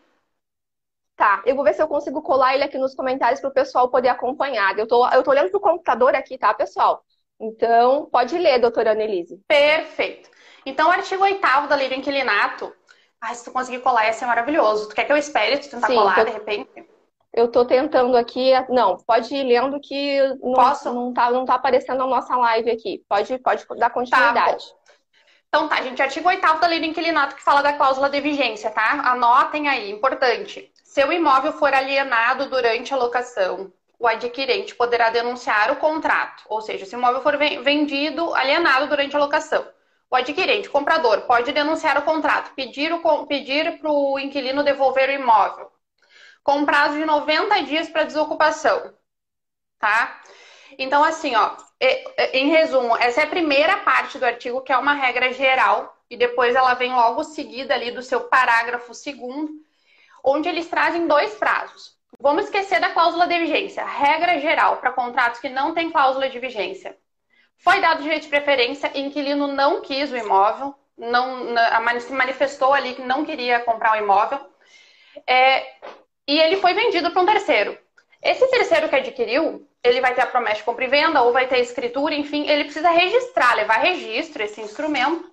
Tá, 1.16 1.42
eu 1.46 1.56
vou 1.56 1.64
ver 1.64 1.74
se 1.74 1.82
eu 1.82 1.88
consigo 1.88 2.22
colar 2.22 2.56
ele 2.56 2.66
aqui 2.66 2.78
nos 2.78 2.94
comentários 2.94 3.40
para 3.40 3.50
o 3.50 3.54
pessoal 3.54 3.90
poder 3.90 4.10
acompanhar. 4.10 4.78
Eu 4.78 4.86
tô, 4.86 5.08
eu 5.08 5.24
tô 5.24 5.32
olhando 5.32 5.50
pro 5.50 5.62
computador 5.62 6.14
aqui, 6.14 6.38
tá, 6.38 6.54
pessoal? 6.54 7.06
Então, 7.40 8.10
pode 8.12 8.38
ler, 8.38 8.60
doutora 8.60 8.92
Annelise. 8.92 9.40
Perfeito. 9.48 10.30
Então, 10.66 10.90
o 10.90 10.92
artigo 10.92 11.24
oitavo 11.24 11.70
da 11.70 11.76
lei 11.76 11.88
do 11.88 11.96
inquilinato. 11.96 12.76
Ai, 13.22 13.34
se 13.34 13.46
tu 13.46 13.52
conseguir 13.52 13.80
colar, 13.80 14.08
ia 14.08 14.12
ser 14.12 14.26
maravilhoso. 14.26 14.90
Tu 14.90 14.96
quer 14.96 15.06
que 15.06 15.12
eu 15.14 15.18
espere 15.18 15.58
tu 15.60 15.70
tentar 15.70 15.88
Sim, 15.88 15.96
colar, 15.96 16.16
tô... 16.16 16.26
de 16.26 16.32
repente? 16.32 16.95
Eu 17.36 17.48
estou 17.48 17.66
tentando 17.66 18.16
aqui. 18.16 18.54
Não, 18.70 18.96
pode 18.96 19.36
ir 19.36 19.44
lendo 19.44 19.78
que 19.82 20.22
não, 20.42 20.54
Posso? 20.54 20.94
não, 20.94 21.14
tá, 21.14 21.30
não 21.30 21.44
tá 21.44 21.56
aparecendo 21.56 22.02
a 22.02 22.08
nossa 22.08 22.34
live 22.34 22.72
aqui. 22.72 23.04
Pode, 23.10 23.38
pode 23.40 23.66
dar 23.78 23.90
continuidade. 23.90 24.64
Tá, 24.64 24.94
então 25.50 25.68
tá, 25.68 25.82
gente, 25.82 26.02
artigo 26.02 26.30
8 26.30 26.60
da 26.60 26.68
lei 26.68 26.80
do 26.80 26.86
inquilinato 26.86 27.36
que 27.36 27.44
fala 27.44 27.62
da 27.62 27.74
cláusula 27.74 28.10
de 28.10 28.22
vigência, 28.22 28.72
tá? 28.72 29.02
Anotem 29.12 29.68
aí, 29.68 29.92
importante. 29.92 30.72
Se 30.82 31.04
o 31.04 31.12
imóvel 31.12 31.52
for 31.52 31.74
alienado 31.74 32.50
durante 32.50 32.94
a 32.94 32.98
locação, 32.98 33.70
o 34.00 34.08
adquirente 34.08 34.74
poderá 34.74 35.10
denunciar 35.10 35.72
o 35.72 35.76
contrato. 35.76 36.44
Ou 36.48 36.62
seja, 36.62 36.86
se 36.86 36.96
o 36.96 37.00
imóvel 37.00 37.22
for 37.22 37.38
vendido, 37.38 38.34
alienado 38.34 38.88
durante 38.88 39.14
a 39.14 39.20
locação. 39.20 39.68
O 40.10 40.16
adquirente, 40.16 40.70
o 40.70 40.72
comprador, 40.72 41.22
pode 41.24 41.52
denunciar 41.52 41.98
o 41.98 42.04
contrato, 42.04 42.54
pedir 42.56 42.98
para 43.02 43.26
pedir 43.26 43.78
o 43.84 44.18
inquilino 44.20 44.64
devolver 44.64 45.10
o 45.10 45.14
imóvel 45.14 45.75
com 46.46 46.64
prazo 46.64 46.94
de 46.96 47.04
90 47.06 47.64
dias 47.64 47.90
para 47.90 48.04
desocupação, 48.04 48.94
tá? 49.80 50.22
Então, 50.78 51.04
assim, 51.04 51.36
ó, 51.36 51.58
em 52.34 52.50
resumo, 52.50 52.96
essa 52.98 53.22
é 53.22 53.24
a 53.24 53.30
primeira 53.30 53.78
parte 53.78 54.20
do 54.20 54.26
artigo, 54.26 54.62
que 54.62 54.72
é 54.72 54.78
uma 54.78 54.94
regra 54.94 55.34
geral, 55.34 55.98
e 56.08 56.16
depois 56.16 56.54
ela 56.54 56.76
vem 56.76 56.94
logo 56.94 57.24
seguida 57.24 57.74
ali 57.74 57.90
do 57.90 58.04
seu 58.04 58.26
parágrafo 58.26 58.94
segundo, 58.94 59.52
onde 60.24 60.48
eles 60.48 60.70
trazem 60.70 61.08
dois 61.08 61.34
prazos. 61.34 61.98
Vamos 62.20 62.46
esquecer 62.46 62.80
da 62.80 62.92
cláusula 62.92 63.26
de 63.26 63.40
vigência. 63.40 63.84
Regra 63.84 64.40
geral 64.40 64.78
para 64.78 64.94
contratos 64.94 65.40
que 65.40 65.50
não 65.50 65.74
tem 65.74 65.90
cláusula 65.90 66.30
de 66.30 66.38
vigência. 66.38 66.96
Foi 67.58 67.82
dado 67.82 68.04
direito 68.04 68.24
de 68.24 68.30
preferência, 68.30 68.92
inquilino 68.94 69.48
não 69.48 69.82
quis 69.82 70.12
o 70.12 70.18
imóvel, 70.18 70.76
não 70.96 71.56
se 72.00 72.14
manifestou 72.14 72.72
ali 72.72 72.94
que 72.94 73.02
não 73.02 73.26
queria 73.26 73.62
comprar 73.62 73.94
o 73.94 74.04
imóvel. 74.04 74.40
É, 75.26 75.66
e 76.28 76.40
ele 76.40 76.58
foi 76.58 76.74
vendido 76.74 77.12
para 77.12 77.22
um 77.22 77.26
terceiro. 77.26 77.78
Esse 78.22 78.48
terceiro 78.48 78.90
que 78.90 78.96
adquiriu, 78.96 79.68
ele 79.84 80.02
vai 80.02 80.16
ter 80.16 80.22
a 80.22 80.28
promessa 80.28 80.58
de 80.58 80.64
compra 80.64 80.86
e 80.86 80.88
venda 80.88 81.22
ou 81.22 81.32
vai 81.32 81.48
ter 81.48 81.60
escritura, 81.60 82.16
enfim, 82.16 82.50
ele 82.50 82.64
precisa 82.64 82.90
registrar, 82.90 83.54
levar 83.54 83.78
registro 83.78 84.44
esse 84.44 84.62
instrumento. 84.62 85.32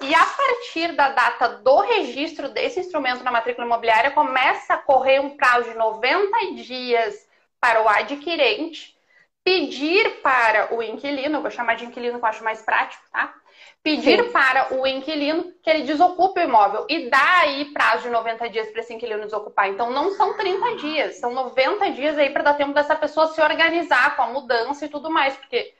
E 0.00 0.12
a 0.14 0.24
partir 0.24 0.92
da 0.96 1.10
data 1.10 1.48
do 1.48 1.80
registro 1.80 2.48
desse 2.48 2.80
instrumento 2.80 3.22
na 3.22 3.30
matrícula 3.30 3.66
imobiliária, 3.66 4.10
começa 4.10 4.74
a 4.74 4.78
correr 4.78 5.20
um 5.20 5.36
prazo 5.36 5.70
de 5.70 5.76
90 5.76 6.54
dias 6.54 7.28
para 7.60 7.82
o 7.82 7.88
adquirente 7.88 8.96
pedir 9.44 10.20
para 10.22 10.74
o 10.74 10.82
inquilino, 10.82 11.42
vou 11.42 11.50
chamar 11.50 11.74
de 11.74 11.84
inquilino 11.84 12.18
que 12.18 12.24
eu 12.24 12.28
acho 12.28 12.44
mais 12.44 12.62
prático, 12.62 13.02
tá? 13.10 13.34
Pedir 13.82 14.22
Sim. 14.22 14.30
para 14.30 14.74
o 14.74 14.86
inquilino 14.86 15.52
que 15.62 15.68
ele 15.68 15.82
desocupe 15.82 16.38
o 16.38 16.44
imóvel 16.44 16.86
e 16.88 17.10
dá 17.10 17.40
aí 17.40 17.64
prazo 17.66 18.04
de 18.04 18.10
90 18.10 18.48
dias 18.48 18.68
para 18.68 18.80
esse 18.80 18.94
inquilino 18.94 19.24
desocupar. 19.24 19.68
Então 19.68 19.90
não 19.90 20.12
são 20.12 20.34
30 20.36 20.76
dias, 20.76 21.16
são 21.16 21.34
90 21.34 21.90
dias 21.90 22.16
aí 22.16 22.30
para 22.30 22.44
dar 22.44 22.54
tempo 22.54 22.72
dessa 22.72 22.94
pessoa 22.94 23.26
se 23.28 23.40
organizar 23.40 24.14
com 24.14 24.22
a 24.22 24.28
mudança 24.28 24.86
e 24.86 24.88
tudo 24.88 25.10
mais, 25.10 25.36
porque 25.36 25.74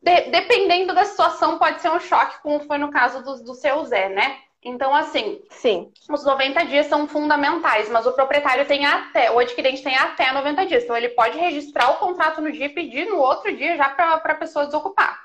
de, 0.00 0.20
dependendo 0.30 0.94
da 0.94 1.04
situação 1.04 1.58
pode 1.58 1.80
ser 1.80 1.90
um 1.90 2.00
choque, 2.00 2.42
como 2.42 2.60
foi 2.60 2.78
no 2.78 2.90
caso 2.90 3.22
do, 3.22 3.42
do 3.42 3.54
seu 3.54 3.84
Zé, 3.84 4.08
né? 4.08 4.38
Então, 4.62 4.94
assim, 4.94 5.42
Sim. 5.50 5.92
os 6.08 6.24
90 6.24 6.64
dias 6.64 6.86
são 6.86 7.06
fundamentais, 7.06 7.90
mas 7.90 8.06
o 8.06 8.12
proprietário 8.12 8.66
tem 8.66 8.86
até, 8.86 9.30
o 9.30 9.38
adquirente 9.38 9.82
tem 9.82 9.94
até 9.94 10.32
90 10.32 10.64
dias. 10.64 10.84
Então, 10.84 10.96
ele 10.96 11.10
pode 11.10 11.36
registrar 11.38 11.90
o 11.90 11.98
contrato 11.98 12.40
no 12.40 12.50
dia 12.50 12.66
e 12.66 12.70
pedir 12.70 13.06
no 13.06 13.18
outro 13.18 13.54
dia 13.54 13.76
já 13.76 13.90
para 13.90 14.14
a 14.14 14.34
pessoa 14.34 14.64
desocupar. 14.64 15.23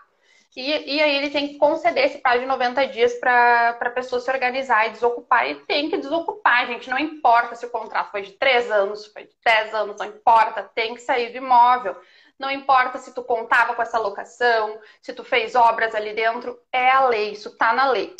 E, 0.55 0.95
e 0.95 1.01
aí 1.01 1.15
ele 1.15 1.29
tem 1.29 1.47
que 1.47 1.57
conceder 1.57 2.05
esse 2.05 2.17
prazo 2.17 2.39
de 2.39 2.45
90 2.45 2.87
dias 2.87 3.13
para 3.15 3.77
a 3.79 3.89
pessoa 3.91 4.19
se 4.19 4.31
organizar 4.31 4.87
e 4.87 4.91
desocupar. 4.91 5.47
E 5.49 5.55
tem 5.65 5.89
que 5.89 5.97
desocupar, 5.97 6.67
gente. 6.67 6.89
Não 6.89 6.97
importa 6.97 7.55
se 7.55 7.65
o 7.65 7.69
contrato 7.69 8.11
foi 8.11 8.23
de 8.23 8.33
3 8.33 8.71
anos, 8.71 9.05
foi 9.07 9.25
de 9.25 9.35
10 9.45 9.73
anos, 9.73 9.97
não 9.97 10.05
importa, 10.07 10.63
tem 10.73 10.95
que 10.95 11.01
sair 11.01 11.31
do 11.31 11.37
imóvel. 11.37 11.95
Não 12.39 12.49
importa 12.49 12.97
se 12.97 13.13
tu 13.13 13.21
contava 13.21 13.75
com 13.75 13.81
essa 13.81 13.99
locação, 13.99 14.79
se 15.01 15.13
tu 15.13 15.23
fez 15.23 15.55
obras 15.55 15.93
ali 15.93 16.13
dentro, 16.13 16.57
é 16.71 16.89
a 16.89 17.05
lei, 17.05 17.31
isso 17.31 17.55
tá 17.57 17.73
na 17.73 17.91
lei. 17.91 18.15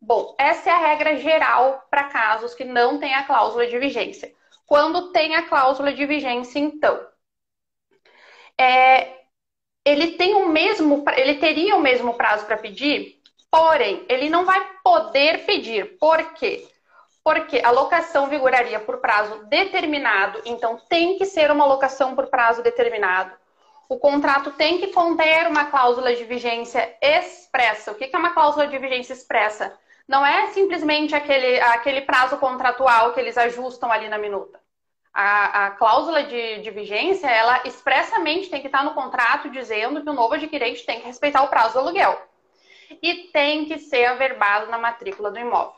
Bom, 0.00 0.34
essa 0.38 0.70
é 0.70 0.72
a 0.72 0.78
regra 0.78 1.16
geral 1.16 1.84
para 1.90 2.04
casos 2.04 2.54
que 2.54 2.64
não 2.64 2.98
tem 2.98 3.14
a 3.14 3.24
cláusula 3.24 3.66
de 3.66 3.78
vigência. 3.78 4.32
Quando 4.66 5.10
tem 5.12 5.34
a 5.34 5.48
cláusula 5.48 5.92
de 5.92 6.06
vigência, 6.06 6.58
então, 6.58 7.06
é, 8.58 9.25
ele 9.86 10.08
tem 10.14 10.34
o 10.34 10.48
mesmo, 10.48 11.04
ele 11.16 11.36
teria 11.36 11.76
o 11.76 11.80
mesmo 11.80 12.14
prazo 12.14 12.44
para 12.44 12.56
pedir, 12.56 13.20
porém, 13.48 14.04
ele 14.08 14.28
não 14.28 14.44
vai 14.44 14.60
poder 14.82 15.46
pedir. 15.46 15.96
Por 15.96 16.34
quê? 16.34 16.66
Porque 17.22 17.60
a 17.64 17.70
locação 17.70 18.26
vigoraria 18.26 18.80
por 18.80 18.98
prazo 18.98 19.44
determinado, 19.44 20.42
então 20.44 20.76
tem 20.88 21.16
que 21.16 21.24
ser 21.24 21.52
uma 21.52 21.64
locação 21.64 22.16
por 22.16 22.26
prazo 22.26 22.64
determinado. 22.64 23.30
O 23.88 23.96
contrato 23.96 24.50
tem 24.50 24.78
que 24.78 24.88
conter 24.88 25.46
uma 25.46 25.66
cláusula 25.66 26.12
de 26.16 26.24
vigência 26.24 26.92
expressa. 27.00 27.92
O 27.92 27.94
que 27.94 28.10
é 28.12 28.18
uma 28.18 28.30
cláusula 28.30 28.66
de 28.66 28.76
vigência 28.78 29.12
expressa? 29.12 29.72
Não 30.08 30.26
é 30.26 30.48
simplesmente 30.48 31.14
aquele, 31.14 31.60
aquele 31.60 32.00
prazo 32.00 32.36
contratual 32.38 33.12
que 33.12 33.20
eles 33.20 33.38
ajustam 33.38 33.92
ali 33.92 34.08
na 34.08 34.18
minuta 34.18 34.65
a, 35.18 35.66
a 35.66 35.70
cláusula 35.70 36.24
de, 36.24 36.58
de, 36.58 36.70
vigência, 36.70 37.26
ela 37.26 37.62
expressamente 37.64 38.50
tem 38.50 38.60
que 38.60 38.66
estar 38.66 38.84
no 38.84 38.92
contrato 38.92 39.48
dizendo 39.48 40.02
que 40.02 40.10
o 40.10 40.12
novo 40.12 40.34
adquirente 40.34 40.84
tem 40.84 41.00
que 41.00 41.06
respeitar 41.06 41.42
o 41.42 41.48
prazo 41.48 41.72
do 41.72 41.78
aluguel. 41.78 42.20
E 43.02 43.30
tem 43.32 43.64
que 43.64 43.78
ser 43.78 44.04
averbado 44.04 44.70
na 44.70 44.76
matrícula 44.76 45.30
do 45.30 45.38
imóvel. 45.38 45.74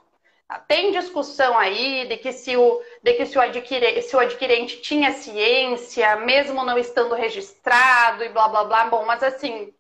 Tá? 0.49 0.59
Tem 0.59 0.91
discussão 0.91 1.57
aí 1.57 2.09
de 2.09 2.17
que, 2.17 2.33
se 2.33 2.57
o, 2.57 2.83
de 3.01 3.13
que 3.13 3.27
se, 3.27 3.39
o 3.39 3.41
adquirente, 3.41 4.03
se 4.03 4.17
o 4.17 4.19
adquirente 4.19 4.81
tinha 4.81 5.13
ciência, 5.13 6.17
mesmo 6.17 6.65
não 6.65 6.77
estando 6.77 7.15
registrado 7.15 8.25
e 8.25 8.31
blá 8.31 8.49
blá 8.49 8.65
blá. 8.65 8.85
Bom, 8.87 9.07
mas 9.07 9.23
assim, 9.23 9.73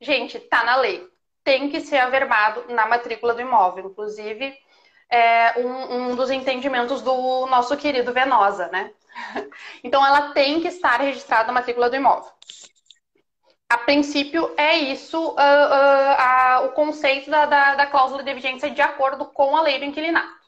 gente, 0.00 0.38
tá 0.38 0.62
na 0.62 0.76
lei. 0.76 1.04
Tem 1.42 1.68
que 1.68 1.80
ser 1.80 1.98
averbado 1.98 2.72
na 2.72 2.86
matrícula 2.86 3.34
do 3.34 3.40
imóvel. 3.40 3.86
Inclusive, 3.86 4.56
é 5.10 5.58
um, 5.58 6.12
um 6.12 6.16
dos 6.16 6.30
entendimentos 6.30 7.02
do 7.02 7.46
nosso 7.46 7.76
querido 7.76 8.12
Venosa, 8.12 8.68
né? 8.68 8.92
Então, 9.82 10.04
ela 10.06 10.32
tem 10.32 10.60
que 10.60 10.68
estar 10.68 11.00
registrada 11.00 11.48
na 11.48 11.54
matrícula 11.54 11.90
do 11.90 11.96
imóvel. 11.96 12.30
A 13.68 13.78
princípio, 13.78 14.52
é 14.56 14.76
isso 14.76 15.16
uh, 15.16 15.32
uh, 15.32 16.64
uh, 16.64 16.66
o 16.66 16.72
conceito 16.72 17.30
da, 17.30 17.46
da, 17.46 17.74
da, 17.76 17.86
cláusula 17.86 18.22
de 18.22 18.34
vigência 18.34 18.70
de 18.70 18.82
acordo 18.82 19.26
com 19.26 19.56
a 19.56 19.62
lei 19.62 19.78
do 19.78 19.84
inquilinato. 19.84 20.40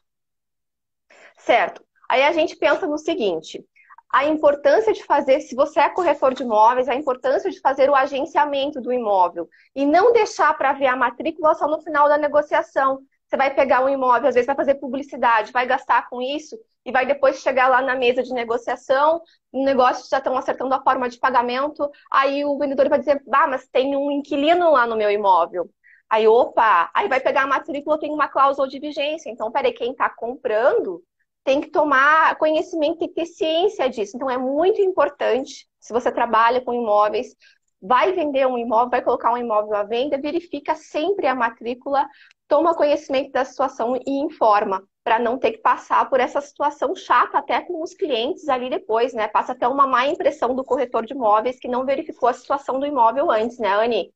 Certo. 1.37 1.85
Aí 2.09 2.23
a 2.23 2.33
gente 2.33 2.57
pensa 2.57 2.87
no 2.87 2.99
seguinte: 2.99 3.65
a 4.13 4.27
importância 4.27 4.93
de 4.93 5.03
fazer, 5.05 5.41
se 5.41 5.55
você 5.55 5.81
é 5.81 5.89
corretor 5.89 6.35
de 6.35 6.43
imóveis, 6.43 6.89
a 6.89 6.95
importância 6.95 7.51
de 7.51 7.61
fazer 7.61 7.89
o 7.89 7.95
agenciamento 7.95 8.81
do 8.81 8.93
imóvel 8.93 9.49
e 9.75 9.87
não 9.87 10.13
deixar 10.13 10.53
para 10.59 10.75
ver 10.75 10.87
a 10.87 10.97
matrícula 10.97 11.55
só 11.55 11.67
no 11.67 11.81
final 11.81 12.09
da 12.09 12.19
negociação. 12.19 13.01
Você 13.33 13.37
vai 13.39 13.55
pegar 13.55 13.83
um 13.83 13.89
imóvel, 13.89 14.29
às 14.29 14.35
vezes 14.35 14.47
vai 14.47 14.55
fazer 14.55 14.75
publicidade, 14.75 15.53
vai 15.53 15.65
gastar 15.67 16.07
com 16.11 16.21
isso 16.21 16.55
e 16.85 16.93
vai 16.93 17.07
depois 17.07 17.41
chegar 17.41 17.67
lá 17.67 17.81
na 17.81 17.95
mesa 17.95 18.23
de 18.23 18.31
negociação, 18.31 19.23
o 19.51 19.65
negócio 19.65 20.07
já 20.11 20.19
estão 20.19 20.37
acertando 20.37 20.75
a 20.75 20.83
forma 20.83 21.09
de 21.09 21.19
pagamento, 21.19 21.91
aí 22.11 22.45
o 22.45 22.59
vendedor 22.59 22.91
vai 22.91 22.99
dizer, 22.99 23.23
ah, 23.33 23.47
mas 23.47 23.67
tem 23.69 23.97
um 23.97 24.11
inquilino 24.11 24.71
lá 24.71 24.87
no 24.87 24.97
meu 24.97 25.11
imóvel. 25.11 25.71
Aí, 26.11 26.29
opa, 26.29 26.91
aí 26.95 27.09
vai 27.09 27.21
pegar 27.21 27.45
a 27.45 27.47
matrícula, 27.47 27.99
tem 27.99 28.13
uma 28.13 28.29
cláusula 28.29 28.69
de 28.69 28.79
vigência. 28.79 29.31
Então, 29.31 29.51
peraí, 29.51 29.73
quem 29.73 29.93
está 29.93 30.11
comprando 30.11 31.03
tem 31.43 31.59
que 31.59 31.71
tomar 31.71 32.37
conhecimento, 32.37 32.99
que 32.99 33.09
ter 33.09 33.25
ciência 33.25 33.89
disso. 33.89 34.15
Então, 34.15 34.29
é 34.29 34.37
muito 34.37 34.79
importante, 34.83 35.67
se 35.81 35.91
você 35.91 36.13
trabalha 36.13 36.61
com 36.61 36.75
imóveis, 36.75 37.35
vai 37.81 38.13
vender 38.13 38.47
um 38.47 38.59
imóvel, 38.59 38.91
vai 38.91 39.03
colocar 39.03 39.33
um 39.33 39.39
imóvel 39.39 39.75
à 39.75 39.83
venda, 39.85 40.21
verifica 40.21 40.75
sempre 40.75 41.27
a 41.27 41.35
matrícula, 41.35 42.07
toma 42.53 42.75
conhecimento 42.75 43.33
da 43.33 43.47
situação 43.47 43.97
e 43.97 44.21
informa, 44.21 44.87
para 45.03 45.19
não 45.19 45.39
ter 45.39 45.53
que 45.53 45.59
passar 45.63 46.11
por 46.11 46.21
essa 46.21 46.39
situação 46.39 46.95
chata 46.95 47.39
até 47.39 47.63
com 47.63 47.83
os 47.83 47.95
clientes 47.95 48.47
ali 48.47 48.69
depois, 48.69 49.15
né? 49.15 49.27
Passa 49.27 49.53
até 49.53 49.67
uma 49.67 49.87
má 49.87 50.07
impressão 50.07 50.55
do 50.55 50.63
corretor 50.63 51.07
de 51.07 51.15
imóveis 51.15 51.59
que 51.59 51.67
não 51.67 51.87
verificou 51.87 52.29
a 52.29 52.35
situação 52.35 52.79
do 52.79 52.85
imóvel 52.85 53.31
antes, 53.31 53.59
né, 53.59 53.73
Anne? 53.73 54.13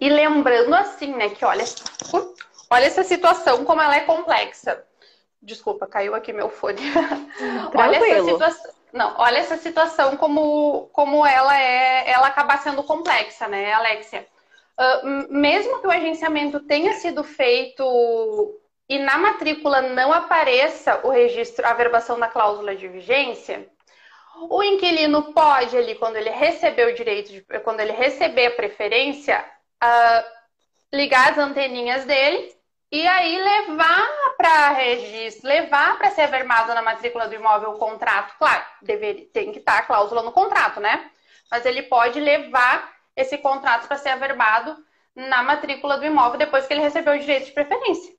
E 0.00 0.08
lembrando 0.08 0.72
assim, 0.76 1.12
né, 1.12 1.28
que 1.30 1.44
olha, 1.44 1.64
olha 2.70 2.84
essa 2.84 3.02
situação 3.02 3.64
como 3.64 3.82
ela 3.82 3.96
é 3.96 4.02
complexa. 4.02 4.84
Desculpa, 5.42 5.88
caiu 5.88 6.14
aqui 6.14 6.32
meu 6.32 6.50
fone. 6.50 6.78
olha 7.74 7.96
essa 7.96 8.24
situação. 8.26 8.72
Não, 8.92 9.16
olha 9.18 9.38
essa 9.38 9.56
situação 9.56 10.16
como, 10.16 10.88
como 10.92 11.26
ela 11.26 11.60
é, 11.60 12.08
ela 12.08 12.28
acaba 12.28 12.56
sendo 12.58 12.84
complexa, 12.84 13.48
né, 13.48 13.72
Alexia? 13.72 14.24
Uh, 14.80 15.26
mesmo 15.28 15.80
que 15.80 15.86
o 15.86 15.90
agenciamento 15.90 16.58
tenha 16.60 16.94
sido 16.94 17.22
feito 17.22 17.84
e 18.88 18.98
na 18.98 19.18
matrícula 19.18 19.82
não 19.82 20.10
apareça 20.10 21.06
o 21.06 21.10
registro, 21.10 21.66
a 21.66 21.74
verbação 21.74 22.18
da 22.18 22.28
cláusula 22.28 22.74
de 22.74 22.88
vigência, 22.88 23.68
o 24.48 24.62
inquilino 24.62 25.34
pode 25.34 25.76
ali, 25.76 25.96
quando 25.96 26.16
ele 26.16 26.30
receber 26.30 26.86
o 26.86 26.94
direito, 26.94 27.30
de, 27.30 27.42
quando 27.62 27.80
ele 27.80 27.92
receber 27.92 28.46
a 28.46 28.50
preferência, 28.52 29.44
uh, 29.84 30.24
ligar 30.96 31.32
as 31.32 31.38
anteninhas 31.38 32.06
dele 32.06 32.50
e 32.90 33.06
aí 33.06 33.36
levar 33.36 34.08
para 34.38 34.70
registro, 34.70 35.46
levar 35.46 35.98
para 35.98 36.10
ser 36.10 36.26
verbado 36.28 36.74
na 36.74 36.80
matrícula 36.80 37.28
do 37.28 37.34
imóvel 37.34 37.72
o 37.72 37.78
contrato. 37.78 38.34
Claro, 38.38 38.64
deveria, 38.80 39.26
tem 39.32 39.52
que 39.52 39.58
estar 39.58 39.78
a 39.78 39.82
cláusula 39.82 40.22
no 40.22 40.32
contrato, 40.32 40.80
né? 40.80 41.10
Mas 41.50 41.66
ele 41.66 41.82
pode 41.82 42.18
levar 42.18 42.99
esse 43.20 43.38
contrato 43.38 43.86
para 43.86 43.96
ser 43.96 44.10
averbado 44.10 44.76
na 45.14 45.42
matrícula 45.42 45.98
do 45.98 46.06
imóvel 46.06 46.38
depois 46.38 46.66
que 46.66 46.72
ele 46.72 46.82
recebeu 46.82 47.14
o 47.14 47.18
direito 47.18 47.46
de 47.46 47.52
preferência. 47.52 48.12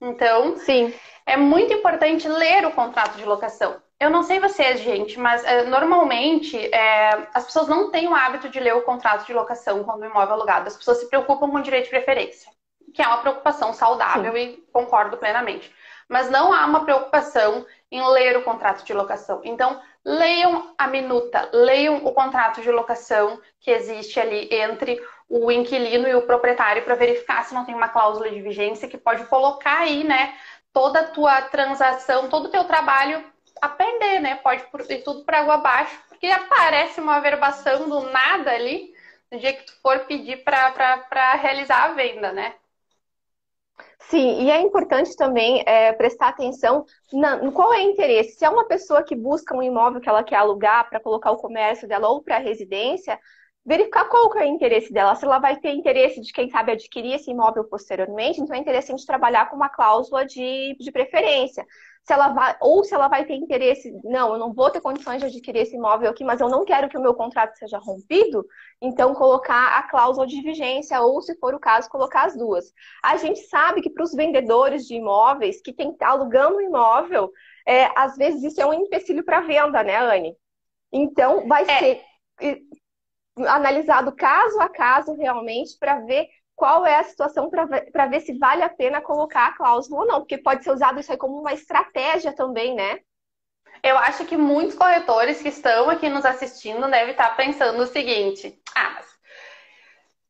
Então, 0.00 0.56
sim, 0.58 0.94
é 1.24 1.36
muito 1.36 1.72
importante 1.72 2.28
ler 2.28 2.66
o 2.66 2.72
contrato 2.72 3.16
de 3.16 3.24
locação. 3.24 3.80
Eu 3.98 4.10
não 4.10 4.22
sei 4.22 4.38
vocês, 4.38 4.80
gente, 4.80 5.18
mas 5.18 5.42
é, 5.44 5.64
normalmente 5.64 6.56
é, 6.74 7.28
as 7.32 7.46
pessoas 7.46 7.66
não 7.66 7.90
têm 7.90 8.06
o 8.06 8.14
hábito 8.14 8.50
de 8.50 8.60
ler 8.60 8.74
o 8.74 8.82
contrato 8.82 9.26
de 9.26 9.32
locação 9.32 9.82
quando 9.84 10.02
o 10.02 10.06
imóvel 10.06 10.30
é 10.30 10.32
alugado. 10.32 10.68
As 10.68 10.76
pessoas 10.76 10.98
se 10.98 11.08
preocupam 11.08 11.50
com 11.50 11.56
o 11.56 11.62
direito 11.62 11.84
de 11.84 11.90
preferência 11.90 12.50
que 12.96 13.02
é 13.02 13.06
uma 13.06 13.18
preocupação 13.18 13.74
saudável 13.74 14.32
Sim. 14.32 14.38
e 14.38 14.56
concordo 14.72 15.18
plenamente. 15.18 15.70
Mas 16.08 16.30
não 16.30 16.50
há 16.50 16.64
uma 16.64 16.82
preocupação 16.82 17.66
em 17.90 18.02
ler 18.10 18.38
o 18.38 18.42
contrato 18.42 18.84
de 18.84 18.94
locação. 18.94 19.42
Então, 19.44 19.80
leiam 20.06 20.72
a 20.78 20.86
minuta, 20.86 21.50
leiam 21.52 21.96
o 21.96 22.12
contrato 22.12 22.62
de 22.62 22.70
locação 22.70 23.40
que 23.58 23.72
existe 23.72 24.20
ali 24.20 24.48
entre 24.52 25.02
o 25.28 25.50
inquilino 25.50 26.06
e 26.06 26.14
o 26.14 26.22
proprietário 26.22 26.84
para 26.84 26.94
verificar 26.94 27.44
se 27.44 27.52
não 27.52 27.64
tem 27.64 27.74
uma 27.74 27.88
cláusula 27.88 28.30
de 28.30 28.40
vigência 28.40 28.86
que 28.86 28.96
pode 28.96 29.26
colocar 29.26 29.80
aí, 29.80 30.04
né, 30.04 30.32
toda 30.72 31.00
a 31.00 31.08
tua 31.08 31.42
transação, 31.42 32.28
todo 32.28 32.46
o 32.46 32.50
teu 32.50 32.62
trabalho 32.64 33.24
a 33.60 33.68
perder, 33.68 34.20
né? 34.20 34.36
Pode 34.36 34.64
ir 34.90 35.02
tudo 35.02 35.24
para 35.24 35.40
água 35.40 35.54
abaixo, 35.54 35.98
porque 36.08 36.26
aparece 36.26 37.00
uma 37.00 37.18
verbação 37.20 37.88
do 37.88 38.02
nada 38.10 38.52
ali 38.52 38.92
no 39.32 39.38
dia 39.38 39.54
que 39.54 39.64
tu 39.64 39.72
for 39.80 40.00
pedir 40.00 40.44
para 40.44 41.34
realizar 41.34 41.84
a 41.84 41.94
venda, 41.94 42.30
né? 42.30 42.54
Sim, 43.98 44.42
e 44.44 44.50
é 44.50 44.60
importante 44.60 45.16
também 45.16 45.62
é, 45.66 45.92
prestar 45.92 46.28
atenção 46.28 46.84
na, 47.12 47.36
no 47.36 47.50
qual 47.50 47.72
é 47.74 47.78
o 47.78 47.90
interesse. 47.90 48.36
Se 48.36 48.44
é 48.44 48.48
uma 48.48 48.66
pessoa 48.66 49.02
que 49.02 49.16
busca 49.16 49.56
um 49.56 49.62
imóvel 49.62 50.00
que 50.00 50.08
ela 50.08 50.22
quer 50.22 50.36
alugar 50.36 50.88
para 50.88 51.00
colocar 51.00 51.32
o 51.32 51.38
comércio 51.38 51.88
dela 51.88 52.08
ou 52.08 52.22
para 52.22 52.38
residência, 52.38 53.18
verificar 53.64 54.04
qual 54.08 54.30
que 54.30 54.38
é 54.38 54.42
o 54.42 54.44
interesse 54.44 54.92
dela. 54.92 55.16
Se 55.16 55.24
ela 55.24 55.40
vai 55.40 55.58
ter 55.58 55.72
interesse 55.72 56.20
de, 56.20 56.32
quem 56.32 56.48
sabe, 56.48 56.72
adquirir 56.72 57.14
esse 57.14 57.30
imóvel 57.30 57.64
posteriormente, 57.64 58.40
então 58.40 58.54
é 58.54 58.60
interessante 58.60 59.04
trabalhar 59.04 59.50
com 59.50 59.56
uma 59.56 59.68
cláusula 59.68 60.24
de, 60.24 60.76
de 60.78 60.92
preferência 60.92 61.66
se 62.06 62.12
ela 62.12 62.28
vai, 62.28 62.56
ou 62.60 62.84
se 62.84 62.94
ela 62.94 63.08
vai 63.08 63.24
ter 63.24 63.34
interesse, 63.34 63.92
não, 64.04 64.32
eu 64.32 64.38
não 64.38 64.52
vou 64.52 64.70
ter 64.70 64.80
condições 64.80 65.18
de 65.18 65.26
adquirir 65.26 65.62
esse 65.62 65.74
imóvel 65.74 66.08
aqui, 66.08 66.22
mas 66.22 66.40
eu 66.40 66.48
não 66.48 66.64
quero 66.64 66.88
que 66.88 66.96
o 66.96 67.02
meu 67.02 67.12
contrato 67.14 67.56
seja 67.56 67.78
rompido, 67.78 68.46
então 68.80 69.12
colocar 69.12 69.76
a 69.76 69.82
cláusula 69.82 70.24
de 70.24 70.40
vigência, 70.40 71.00
ou 71.00 71.20
se 71.20 71.36
for 71.40 71.52
o 71.52 71.58
caso, 71.58 71.90
colocar 71.90 72.26
as 72.26 72.36
duas. 72.36 72.72
A 73.02 73.16
gente 73.16 73.40
sabe 73.48 73.82
que 73.82 73.90
para 73.90 74.04
os 74.04 74.14
vendedores 74.14 74.86
de 74.86 74.94
imóveis 74.94 75.60
que 75.60 75.72
tem 75.72 75.96
alugando 76.00 76.60
imóvel, 76.60 77.28
é, 77.66 77.90
às 77.98 78.16
vezes 78.16 78.44
isso 78.44 78.60
é 78.60 78.66
um 78.66 78.72
empecilho 78.72 79.24
para 79.24 79.40
venda, 79.40 79.82
né, 79.82 79.96
Anne? 79.96 80.36
Então, 80.92 81.48
vai 81.48 81.64
é. 81.64 81.78
ser 81.78 82.02
analisado 83.48 84.14
caso 84.14 84.60
a 84.60 84.68
caso 84.68 85.12
realmente 85.14 85.76
para 85.80 85.98
ver 86.00 86.28
qual 86.56 86.86
é 86.86 86.98
a 86.98 87.04
situação 87.04 87.50
para 87.50 88.06
ver 88.06 88.20
se 88.20 88.36
vale 88.38 88.62
a 88.62 88.68
pena 88.68 89.00
colocar 89.00 89.46
a 89.46 89.52
cláusula 89.56 90.00
ou 90.00 90.06
não, 90.06 90.20
porque 90.20 90.38
pode 90.38 90.64
ser 90.64 90.72
usado 90.72 90.98
isso 90.98 91.12
aí 91.12 91.18
como 91.18 91.38
uma 91.38 91.52
estratégia 91.52 92.32
também, 92.34 92.74
né? 92.74 92.98
Eu 93.82 93.98
acho 93.98 94.24
que 94.24 94.38
muitos 94.38 94.74
corretores 94.74 95.42
que 95.42 95.48
estão 95.50 95.90
aqui 95.90 96.08
nos 96.08 96.24
assistindo 96.24 96.90
devem 96.90 97.10
estar 97.10 97.36
pensando 97.36 97.82
o 97.82 97.86
seguinte: 97.86 98.58
ah, 98.74 98.90
mas 98.94 99.06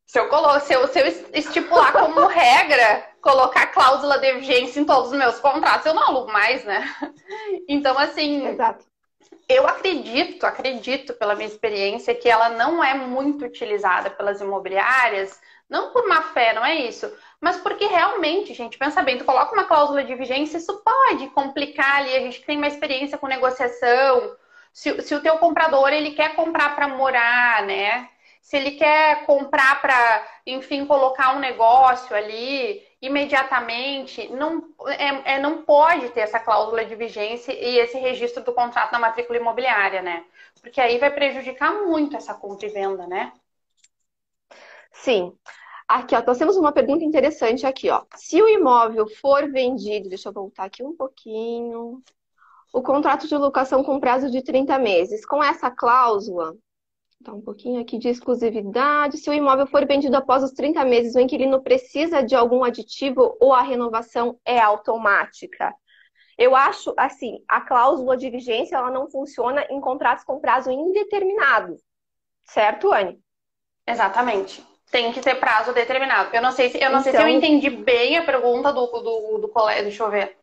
Se 0.04 0.18
eu, 0.18 0.28
colo... 0.28 0.58
se 0.60 0.74
eu, 0.74 0.88
se 0.88 0.98
eu 0.98 1.06
estipular 1.32 1.92
como 1.92 2.26
regra, 2.26 3.08
colocar 3.20 3.68
cláusula 3.68 4.18
de 4.18 4.34
vigência 4.34 4.80
em 4.80 4.84
todos 4.84 5.12
os 5.12 5.18
meus 5.18 5.38
contratos, 5.38 5.86
eu 5.86 5.94
não 5.94 6.02
alugo 6.02 6.32
mais, 6.32 6.64
né? 6.64 6.84
Então, 7.68 7.96
assim, 7.98 8.46
Exato. 8.48 8.84
eu 9.48 9.66
acredito, 9.66 10.44
acredito 10.44 11.14
pela 11.14 11.34
minha 11.36 11.48
experiência, 11.48 12.14
que 12.14 12.28
ela 12.28 12.48
não 12.50 12.82
é 12.82 12.94
muito 12.94 13.44
utilizada 13.44 14.10
pelas 14.10 14.40
imobiliárias, 14.40 15.40
não 15.68 15.92
por 15.92 16.06
má 16.08 16.22
fé, 16.22 16.52
não 16.52 16.64
é 16.64 16.74
isso, 16.74 17.12
mas 17.40 17.56
porque 17.58 17.86
realmente, 17.86 18.54
gente, 18.54 18.78
pensa 18.78 19.02
bem, 19.02 19.18
tu 19.18 19.24
coloca 19.24 19.52
uma 19.52 19.64
cláusula 19.64 20.04
de 20.04 20.14
vigência, 20.14 20.58
isso 20.58 20.82
pode 20.82 21.28
complicar 21.30 21.98
ali, 21.98 22.14
a 22.14 22.20
gente 22.20 22.42
tem 22.42 22.56
uma 22.56 22.68
experiência 22.68 23.18
com 23.18 23.26
negociação, 23.26 24.36
se, 24.76 25.00
se 25.02 25.14
o 25.14 25.22
teu 25.22 25.38
comprador, 25.38 25.90
ele 25.90 26.10
quer 26.12 26.34
comprar 26.36 26.74
para 26.76 26.86
morar, 26.86 27.62
né? 27.62 28.10
Se 28.42 28.56
ele 28.58 28.72
quer 28.72 29.24
comprar 29.24 29.80
para, 29.80 30.26
enfim, 30.46 30.84
colocar 30.84 31.34
um 31.34 31.40
negócio 31.40 32.14
ali, 32.14 32.86
imediatamente, 33.00 34.28
não, 34.28 34.62
é, 34.86 35.34
é, 35.34 35.38
não 35.40 35.62
pode 35.62 36.10
ter 36.10 36.20
essa 36.20 36.38
cláusula 36.38 36.84
de 36.84 36.94
vigência 36.94 37.52
e 37.52 37.78
esse 37.78 37.98
registro 37.98 38.44
do 38.44 38.52
contrato 38.52 38.92
na 38.92 38.98
matrícula 38.98 39.38
imobiliária, 39.38 40.02
né? 40.02 40.24
Porque 40.60 40.80
aí 40.80 40.98
vai 40.98 41.10
prejudicar 41.10 41.72
muito 41.72 42.16
essa 42.16 42.34
compra 42.34 42.66
e 42.66 42.70
venda, 42.70 43.06
né? 43.06 43.32
Sim. 45.02 45.32
Aqui, 45.88 46.14
ó, 46.16 46.22
nós 46.26 46.38
temos 46.38 46.56
uma 46.56 46.72
pergunta 46.72 47.04
interessante 47.04 47.64
aqui, 47.66 47.90
ó. 47.90 48.04
Se 48.16 48.42
o 48.42 48.48
imóvel 48.48 49.06
for 49.06 49.50
vendido, 49.50 50.08
deixa 50.08 50.28
eu 50.28 50.32
voltar 50.32 50.64
aqui 50.64 50.82
um 50.82 50.96
pouquinho. 50.96 52.02
O 52.72 52.82
contrato 52.82 53.28
de 53.28 53.36
locação 53.36 53.84
com 53.84 54.00
prazo 54.00 54.30
de 54.30 54.42
30 54.42 54.78
meses, 54.78 55.24
com 55.24 55.42
essa 55.42 55.70
cláusula, 55.70 56.56
Tá 57.24 57.32
um 57.32 57.40
pouquinho 57.40 57.80
aqui 57.80 57.98
de 57.98 58.08
exclusividade. 58.08 59.18
Se 59.18 59.28
o 59.30 59.32
imóvel 59.32 59.66
for 59.66 59.86
vendido 59.86 60.16
após 60.16 60.42
os 60.42 60.52
30 60.52 60.84
meses, 60.84 61.14
o 61.14 61.20
inquilino 61.20 61.62
precisa 61.62 62.22
de 62.22 62.34
algum 62.34 62.62
aditivo 62.62 63.36
ou 63.40 63.52
a 63.52 63.62
renovação 63.62 64.38
é 64.44 64.60
automática? 64.60 65.74
Eu 66.38 66.54
acho, 66.54 66.92
assim, 66.96 67.42
a 67.48 67.62
cláusula 67.62 68.16
de 68.16 68.28
vigência 68.28 68.76
ela 68.76 68.90
não 68.90 69.10
funciona 69.10 69.66
em 69.70 69.80
contratos 69.80 70.24
com 70.24 70.38
prazo 70.38 70.70
indeterminado. 70.70 71.76
Certo, 72.44 72.92
Anne? 72.92 73.18
Exatamente. 73.86 74.62
Tem 74.90 75.12
que 75.12 75.20
ter 75.20 75.34
prazo 75.36 75.72
determinado. 75.72 76.34
Eu 76.34 76.42
não 76.42 76.52
sei 76.52 76.70
se 76.70 76.78
eu, 76.78 76.90
não 76.90 77.00
então... 77.00 77.02
sei 77.02 77.12
se 77.12 77.18
eu 77.18 77.28
então 77.28 77.36
entendi 77.36 77.70
bem 77.70 78.16
a 78.16 78.24
pergunta 78.24 78.72
do, 78.72 78.86
do, 78.86 79.38
do 79.38 79.48
colega. 79.48 79.82
Deixa 79.82 80.02
eu 80.02 80.10
ver. 80.10 80.36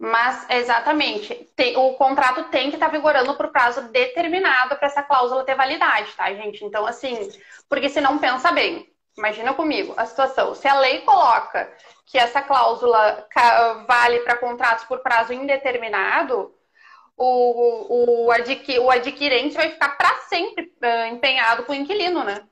Mas, 0.00 0.48
exatamente, 0.48 1.34
tem, 1.56 1.76
o 1.76 1.94
contrato 1.94 2.44
tem 2.50 2.70
que 2.70 2.76
estar 2.76 2.86
tá 2.86 2.92
vigorando 2.92 3.34
por 3.34 3.48
prazo 3.48 3.82
determinado 3.90 4.76
para 4.76 4.86
essa 4.86 5.02
cláusula 5.02 5.44
ter 5.44 5.56
validade, 5.56 6.12
tá, 6.12 6.32
gente? 6.32 6.64
Então, 6.64 6.86
assim, 6.86 7.28
porque 7.68 7.88
se 7.88 8.00
não 8.00 8.16
pensa 8.16 8.52
bem, 8.52 8.88
imagina 9.16 9.52
comigo 9.54 9.94
a 9.96 10.06
situação. 10.06 10.54
Se 10.54 10.68
a 10.68 10.78
lei 10.78 11.00
coloca 11.00 11.68
que 12.06 12.16
essa 12.16 12.40
cláusula 12.40 13.26
vale 13.88 14.20
para 14.20 14.36
contratos 14.36 14.84
por 14.84 15.00
prazo 15.00 15.32
indeterminado, 15.32 16.54
o, 17.16 18.26
o, 18.26 18.30
adqui, 18.30 18.78
o 18.78 18.90
adquirente 18.90 19.56
vai 19.56 19.70
ficar 19.70 19.96
para 19.96 20.14
sempre 20.28 20.72
uh, 20.80 21.12
empenhado 21.12 21.64
com 21.64 21.72
o 21.72 21.74
inquilino, 21.74 22.22
né? 22.22 22.46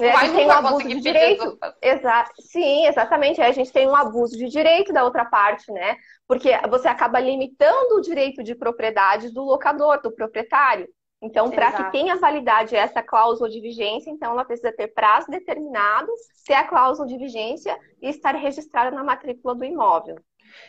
É, 0.00 0.12
a 0.12 0.24
gente 0.24 0.34
tem 0.36 0.46
um 0.46 0.50
abuso 0.52 0.88
de 0.88 1.00
direito. 1.00 1.58
Exa 1.82 2.24
Sim, 2.38 2.86
exatamente. 2.86 3.40
A 3.40 3.50
gente 3.50 3.72
tem 3.72 3.88
um 3.88 3.96
abuso 3.96 4.36
de 4.36 4.48
direito 4.48 4.92
da 4.92 5.02
outra 5.02 5.24
parte, 5.24 5.72
né? 5.72 5.96
Porque 6.26 6.50
você 6.68 6.86
acaba 6.86 7.18
limitando 7.18 7.96
o 7.96 8.00
direito 8.00 8.42
de 8.44 8.54
propriedade 8.54 9.32
do 9.32 9.42
locador, 9.42 10.00
do 10.00 10.12
proprietário. 10.12 10.88
Então, 11.20 11.50
para 11.50 11.72
que 11.72 11.90
tenha 11.90 12.16
validade 12.16 12.76
essa 12.76 13.02
cláusula 13.02 13.50
de 13.50 13.60
vigência, 13.60 14.08
então 14.08 14.30
ela 14.30 14.44
precisa 14.44 14.72
ter 14.72 14.86
prazo 14.88 15.28
determinado, 15.28 16.08
ter 16.46 16.54
a 16.54 16.64
cláusula 16.64 17.08
de 17.08 17.18
vigência 17.18 17.76
e 18.00 18.08
estar 18.08 18.36
registrada 18.36 18.94
na 18.94 19.02
matrícula 19.02 19.52
do 19.52 19.64
imóvel. 19.64 20.16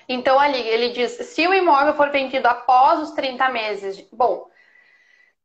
Então, 0.08 0.40
ali, 0.40 0.60
ele 0.60 0.90
diz: 0.90 1.12
se 1.12 1.48
o 1.48 1.54
imóvel 1.54 1.94
for 1.94 2.10
vendido 2.10 2.48
após 2.48 3.00
os 3.00 3.12
30 3.12 3.48
meses, 3.50 4.02
bom, 4.12 4.48
é, 4.48 4.50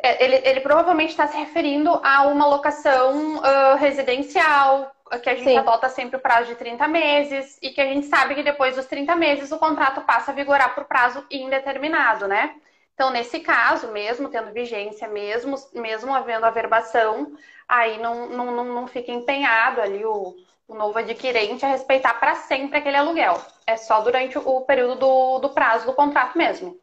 ele, 0.03 0.37
ele 0.45 0.61
provavelmente 0.61 1.11
está 1.11 1.27
se 1.27 1.37
referindo 1.37 1.91
a 2.03 2.27
uma 2.27 2.47
locação 2.47 3.37
uh, 3.37 3.77
residencial, 3.79 4.95
que 5.23 5.31
a 5.31 5.35
gente 5.35 5.49
Sim. 5.49 5.59
adota 5.59 5.89
sempre 5.89 6.17
o 6.17 6.21
prazo 6.21 6.49
de 6.49 6.57
30 6.57 6.89
meses 6.89 7.59
e 7.63 7.71
que 7.71 7.81
a 7.81 7.87
gente 7.87 8.07
sabe 8.07 8.35
que 8.35 8.43
depois 8.43 8.75
dos 8.75 8.87
30 8.87 9.15
meses 9.17 9.53
o 9.53 9.59
contrato 9.59 10.01
passa 10.03 10.33
a 10.33 10.35
vigorar 10.35 10.75
por 10.75 10.85
prazo 10.85 11.25
indeterminado, 11.31 12.27
né? 12.27 12.57
Então, 12.95 13.11
nesse 13.11 13.41
caso, 13.41 13.89
mesmo 13.89 14.29
tendo 14.29 14.53
vigência, 14.53 15.09
mesmo, 15.09 15.57
mesmo 15.73 16.15
havendo 16.15 16.47
averbação, 16.47 17.37
aí 17.69 17.99
não, 17.99 18.29
não, 18.29 18.51
não, 18.53 18.65
não 18.65 18.87
fica 18.87 19.11
empenhado 19.11 19.81
ali 19.81 20.05
o, 20.05 20.35
o 20.69 20.75
novo 20.75 20.99
adquirente 20.99 21.65
a 21.65 21.69
respeitar 21.69 22.15
para 22.15 22.37
sempre 22.37 22.79
aquele 22.79 22.97
aluguel. 22.97 23.41
É 23.67 23.77
só 23.77 24.01
durante 24.01 24.39
o 24.39 24.61
período 24.63 24.95
do, 24.97 25.39
do 25.41 25.51
prazo 25.51 25.87
do 25.87 25.93
contrato 25.93 26.39
mesmo. 26.39 26.79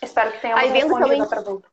Espero 0.00 0.32
que 0.32 0.40
tenha 0.40 0.56
respondido 0.56 1.24
a 1.24 1.26
pergunta. 1.26 1.68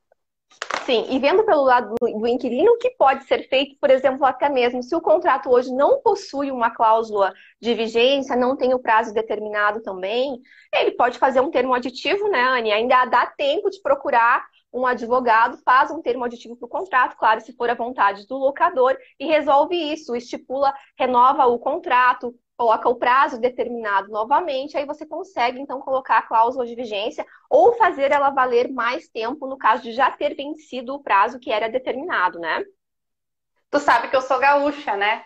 Sim, 0.85 1.05
e 1.09 1.17
vendo 1.17 1.45
pelo 1.45 1.63
lado 1.63 1.95
do 1.97 2.27
inquilino, 2.27 2.73
o 2.73 2.77
que 2.77 2.89
pode 2.91 3.23
ser 3.23 3.47
feito, 3.47 3.77
por 3.79 3.89
exemplo, 3.89 4.25
até 4.25 4.49
mesmo 4.49 4.83
se 4.83 4.93
o 4.93 4.99
contrato 4.99 5.49
hoje 5.49 5.73
não 5.73 6.01
possui 6.01 6.51
uma 6.51 6.71
cláusula 6.71 7.33
de 7.61 7.73
vigência, 7.73 8.35
não 8.35 8.57
tem 8.57 8.73
o 8.73 8.79
prazo 8.79 9.13
determinado 9.13 9.81
também, 9.81 10.41
ele 10.73 10.91
pode 10.91 11.17
fazer 11.17 11.39
um 11.39 11.49
termo 11.49 11.73
aditivo, 11.73 12.27
né, 12.27 12.41
Anne? 12.41 12.73
Ainda 12.73 13.05
dá 13.05 13.25
tempo 13.25 13.69
de 13.69 13.81
procurar 13.81 14.45
um 14.73 14.85
advogado, 14.85 15.57
faz 15.63 15.89
um 15.89 16.01
termo 16.01 16.25
aditivo 16.25 16.57
para 16.57 16.65
o 16.65 16.69
contrato, 16.69 17.15
claro, 17.15 17.39
se 17.39 17.53
for 17.53 17.69
a 17.69 17.75
vontade 17.75 18.27
do 18.27 18.35
locador, 18.35 18.97
e 19.17 19.25
resolve 19.25 19.75
isso, 19.75 20.15
estipula, 20.15 20.73
renova 20.97 21.45
o 21.45 21.59
contrato, 21.59 22.35
coloca 22.57 22.87
o 22.87 22.95
prazo 22.95 23.39
determinado 23.39 24.09
novamente, 24.09 24.77
aí 24.77 24.85
você 24.85 25.05
consegue 25.05 25.59
então 25.59 25.79
colocar 25.81 26.19
a 26.19 26.21
cláusula 26.21 26.65
de 26.65 26.75
vigência 26.75 27.25
ou 27.49 27.73
fazer 27.73 28.11
ela 28.11 28.29
valer 28.29 28.71
mais 28.71 29.07
tempo 29.07 29.47
no 29.47 29.57
caso 29.57 29.83
de 29.83 29.91
já 29.91 30.11
ter 30.11 30.35
vencido 30.35 30.93
o 30.93 31.03
prazo 31.03 31.39
que 31.39 31.51
era 31.51 31.69
determinado, 31.69 32.39
né? 32.39 32.63
Tu 33.69 33.79
sabe 33.79 34.07
que 34.07 34.15
eu 34.15 34.21
sou 34.21 34.39
gaúcha, 34.39 34.95
né? 34.95 35.25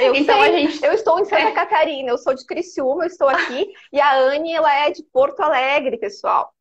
Eu 0.00 0.14
então 0.16 0.40
sei, 0.40 0.48
a 0.48 0.58
gente 0.58 0.84
eu 0.84 0.92
estou 0.92 1.20
em 1.20 1.24
Santa 1.26 1.48
é. 1.48 1.52
Catarina, 1.52 2.10
eu 2.10 2.18
sou 2.18 2.34
de 2.34 2.46
Criciúma, 2.46 3.04
eu 3.04 3.08
estou 3.08 3.28
aqui 3.28 3.70
e 3.92 4.00
a 4.00 4.16
Anne 4.16 4.52
ela 4.54 4.72
é 4.72 4.90
de 4.90 5.02
Porto 5.04 5.40
Alegre, 5.40 5.98
pessoal. 5.98 6.52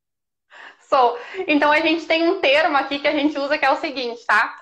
Sou. 0.82 1.18
Então 1.48 1.72
a 1.72 1.80
gente 1.80 2.06
tem 2.06 2.30
um 2.30 2.40
termo 2.40 2.78
aqui 2.78 3.00
que 3.00 3.08
a 3.08 3.14
gente 3.14 3.38
usa 3.40 3.58
que 3.58 3.66
é 3.66 3.72
o 3.72 3.78
seguinte, 3.78 4.24
tá? 4.26 4.56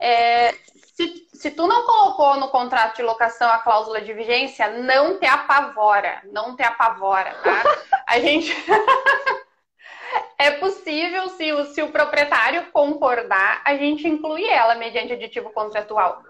É, 0.00 0.52
se, 0.94 1.26
se 1.34 1.50
tu 1.50 1.66
não 1.66 1.84
colocou 1.84 2.36
no 2.36 2.48
contrato 2.48 2.96
de 2.96 3.02
locação 3.02 3.48
a 3.50 3.58
cláusula 3.58 4.00
de 4.00 4.12
vigência, 4.12 4.70
não 4.70 5.18
te 5.18 5.26
apavora, 5.26 6.22
não 6.32 6.54
te 6.54 6.62
apavora, 6.62 7.34
tá? 7.42 7.62
A 8.06 8.20
gente 8.20 8.54
é 10.38 10.52
possível 10.52 11.28
se 11.30 11.52
o, 11.52 11.64
se 11.66 11.82
o 11.82 11.90
proprietário 11.90 12.70
concordar, 12.70 13.62
a 13.64 13.74
gente 13.76 14.06
inclui 14.06 14.44
ela 14.46 14.74
mediante 14.76 15.14
aditivo 15.14 15.50
contratual. 15.50 16.22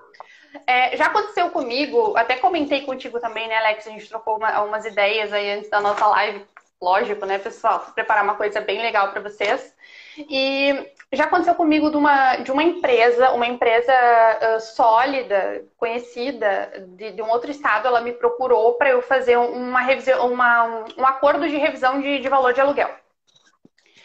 É, 0.66 0.96
já 0.96 1.06
aconteceu 1.06 1.50
comigo, 1.50 2.16
até 2.16 2.36
comentei 2.36 2.82
contigo 2.82 3.20
também, 3.20 3.48
né, 3.48 3.58
Alex? 3.58 3.86
A 3.86 3.90
gente 3.90 4.08
trocou 4.08 4.36
uma, 4.36 4.62
umas 4.62 4.86
ideias 4.86 5.32
aí 5.32 5.50
antes 5.50 5.68
da 5.68 5.80
nossa 5.80 6.06
live. 6.06 6.46
Lógico, 6.80 7.26
né, 7.26 7.38
pessoal? 7.38 7.80
Preparar 7.92 8.22
uma 8.22 8.36
coisa 8.36 8.60
bem 8.60 8.80
legal 8.80 9.10
para 9.10 9.20
vocês. 9.20 9.74
E 10.16 10.93
já 11.16 11.24
aconteceu 11.24 11.54
comigo 11.54 11.90
de 11.90 11.96
uma, 11.96 12.36
de 12.36 12.50
uma 12.50 12.62
empresa, 12.62 13.30
uma 13.32 13.46
empresa 13.46 13.92
uh, 13.92 14.60
sólida, 14.60 15.64
conhecida, 15.76 16.72
de, 16.88 17.12
de, 17.12 17.22
um 17.22 17.30
outro 17.30 17.50
estado, 17.50 17.86
ela 17.86 18.00
me 18.00 18.12
procurou 18.12 18.74
para 18.74 18.90
eu 18.90 19.02
fazer 19.02 19.36
uma 19.36 19.80
revisão, 19.80 20.32
uma, 20.32 20.64
um, 20.64 20.84
um 20.98 21.06
acordo 21.06 21.48
de 21.48 21.56
revisão 21.56 22.00
de, 22.00 22.18
de 22.18 22.28
valor 22.28 22.52
de 22.52 22.60
aluguel. 22.60 22.90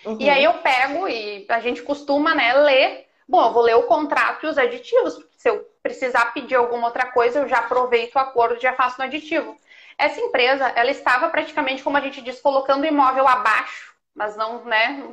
Uhum. 0.06 0.18
E 0.20 0.30
aí 0.30 0.44
eu 0.44 0.54
pego 0.56 1.08
e 1.08 1.46
a 1.50 1.60
gente 1.60 1.82
costuma, 1.82 2.34
né, 2.34 2.54
ler. 2.54 3.08
Bom, 3.28 3.46
eu 3.46 3.54
vou 3.54 3.64
ler 3.64 3.76
o 3.76 3.84
contrato 3.84 4.46
e 4.46 4.50
os 4.50 4.58
aditivos. 4.58 5.18
Se 5.38 5.50
eu 5.50 5.68
precisar 5.84 6.34
pedir 6.34 6.56
alguma 6.56 6.88
outra 6.88 7.06
coisa, 7.12 7.40
eu 7.40 7.48
já 7.48 7.60
aproveito 7.60 8.16
o 8.16 8.20
acordo 8.20 8.58
e 8.58 8.62
já 8.62 8.74
faço 8.74 8.98
no 8.98 9.06
aditivo. 9.06 9.58
Essa 9.98 10.20
empresa, 10.22 10.72
ela 10.76 10.90
estava 10.90 11.30
praticamente, 11.30 11.84
como 11.84 11.98
a 11.98 12.02
gente 12.02 12.22
diz, 12.22 12.40
colocando 12.40 12.84
o 12.84 12.88
imóvel 12.88 13.28
abaixo, 13.28 13.94
mas 14.16 14.36
não, 14.36 14.64
né? 14.64 15.10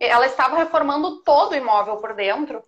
Ela 0.00 0.26
estava 0.26 0.56
reformando 0.56 1.22
todo 1.22 1.52
o 1.52 1.56
imóvel 1.56 1.96
por 1.96 2.14
dentro 2.14 2.62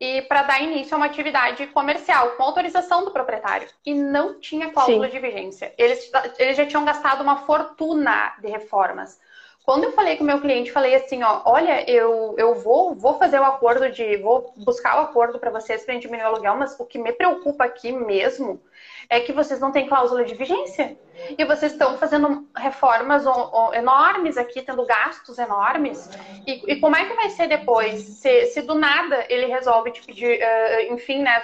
e 0.00 0.22
para 0.22 0.42
dar 0.42 0.62
início 0.62 0.94
a 0.94 0.96
uma 0.96 1.06
atividade 1.06 1.66
comercial 1.68 2.30
com 2.32 2.42
autorização 2.42 3.04
do 3.04 3.10
proprietário 3.10 3.68
e 3.86 3.94
não 3.94 4.40
tinha 4.40 4.70
cláusula 4.70 5.06
Sim. 5.06 5.12
de 5.12 5.18
vigência. 5.18 5.74
Eles, 5.78 6.10
eles 6.38 6.56
já 6.56 6.66
tinham 6.66 6.84
gastado 6.84 7.22
uma 7.22 7.44
fortuna 7.46 8.34
de 8.40 8.48
reformas. 8.48 9.18
Quando 9.64 9.84
eu 9.84 9.92
falei 9.92 10.16
com 10.16 10.24
o 10.24 10.26
meu 10.26 10.40
cliente, 10.40 10.70
falei 10.70 10.94
assim, 10.94 11.22
ó, 11.22 11.40
olha, 11.46 11.90
eu, 11.90 12.34
eu 12.36 12.54
vou, 12.54 12.94
vou 12.94 13.18
fazer 13.18 13.40
o 13.40 13.44
acordo 13.44 13.90
de, 13.90 14.18
vou 14.18 14.52
buscar 14.58 14.98
o 14.98 15.04
acordo 15.04 15.38
para 15.38 15.50
vocês 15.50 15.84
para 15.84 15.96
diminuir 15.96 16.24
o 16.24 16.26
aluguel, 16.26 16.54
mas 16.56 16.78
o 16.78 16.84
que 16.84 16.98
me 16.98 17.12
preocupa 17.12 17.64
aqui 17.64 17.90
mesmo 17.90 18.60
é 19.08 19.20
que 19.20 19.32
vocês 19.32 19.60
não 19.60 19.72
têm 19.72 19.88
cláusula 19.88 20.22
de 20.22 20.34
vigência. 20.34 20.98
E 21.38 21.44
vocês 21.46 21.72
estão 21.72 21.96
fazendo 21.96 22.46
reformas 22.54 23.24
enormes 23.72 24.36
aqui, 24.36 24.60
tendo 24.60 24.84
gastos 24.84 25.38
enormes. 25.38 26.10
E, 26.46 26.72
e 26.72 26.80
como 26.80 26.96
é 26.96 27.06
que 27.06 27.14
vai 27.14 27.30
ser 27.30 27.48
depois? 27.48 28.02
Se, 28.02 28.46
se, 28.46 28.60
do 28.62 28.74
nada 28.74 29.24
ele 29.30 29.46
resolve 29.46 29.92
te 29.92 30.02
pedir, 30.02 30.40
uh, 30.40 30.92
enfim, 30.92 31.22
né? 31.22 31.42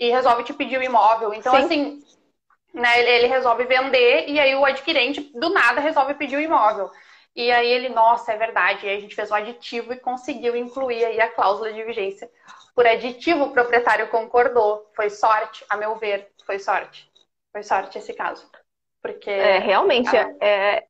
e 0.00 0.10
resolve 0.10 0.44
te 0.44 0.52
pedir 0.52 0.78
o 0.78 0.82
imóvel. 0.82 1.34
Então, 1.34 1.54
Sim. 1.54 1.64
assim, 1.64 2.02
né, 2.72 3.00
ele, 3.00 3.10
ele 3.10 3.26
resolve 3.26 3.64
vender 3.64 4.28
e 4.28 4.38
aí 4.38 4.54
o 4.54 4.64
adquirente, 4.64 5.20
do 5.34 5.50
nada, 5.50 5.80
resolve 5.80 6.14
pedir 6.14 6.36
o 6.36 6.40
imóvel. 6.40 6.90
E 7.38 7.52
aí 7.52 7.70
ele, 7.70 7.88
nossa, 7.88 8.32
é 8.32 8.36
verdade. 8.36 8.84
E 8.84 8.88
aí 8.88 8.96
a 8.96 9.00
gente 9.00 9.14
fez 9.14 9.30
um 9.30 9.34
aditivo 9.36 9.92
e 9.92 10.00
conseguiu 10.00 10.56
incluir 10.56 11.04
aí 11.04 11.20
a 11.20 11.32
cláusula 11.32 11.72
de 11.72 11.84
vigência. 11.84 12.28
Por 12.74 12.84
aditivo, 12.84 13.44
o 13.44 13.52
proprietário 13.52 14.08
concordou. 14.08 14.90
Foi 14.96 15.08
sorte, 15.08 15.64
a 15.70 15.76
meu 15.76 15.94
ver, 15.94 16.32
foi 16.44 16.58
sorte. 16.58 17.08
Foi 17.52 17.62
sorte 17.62 17.96
esse 17.96 18.12
caso. 18.12 18.44
Porque. 19.00 19.30
É, 19.30 19.58
realmente, 19.58 20.16
a... 20.16 20.34
é, 20.40 20.88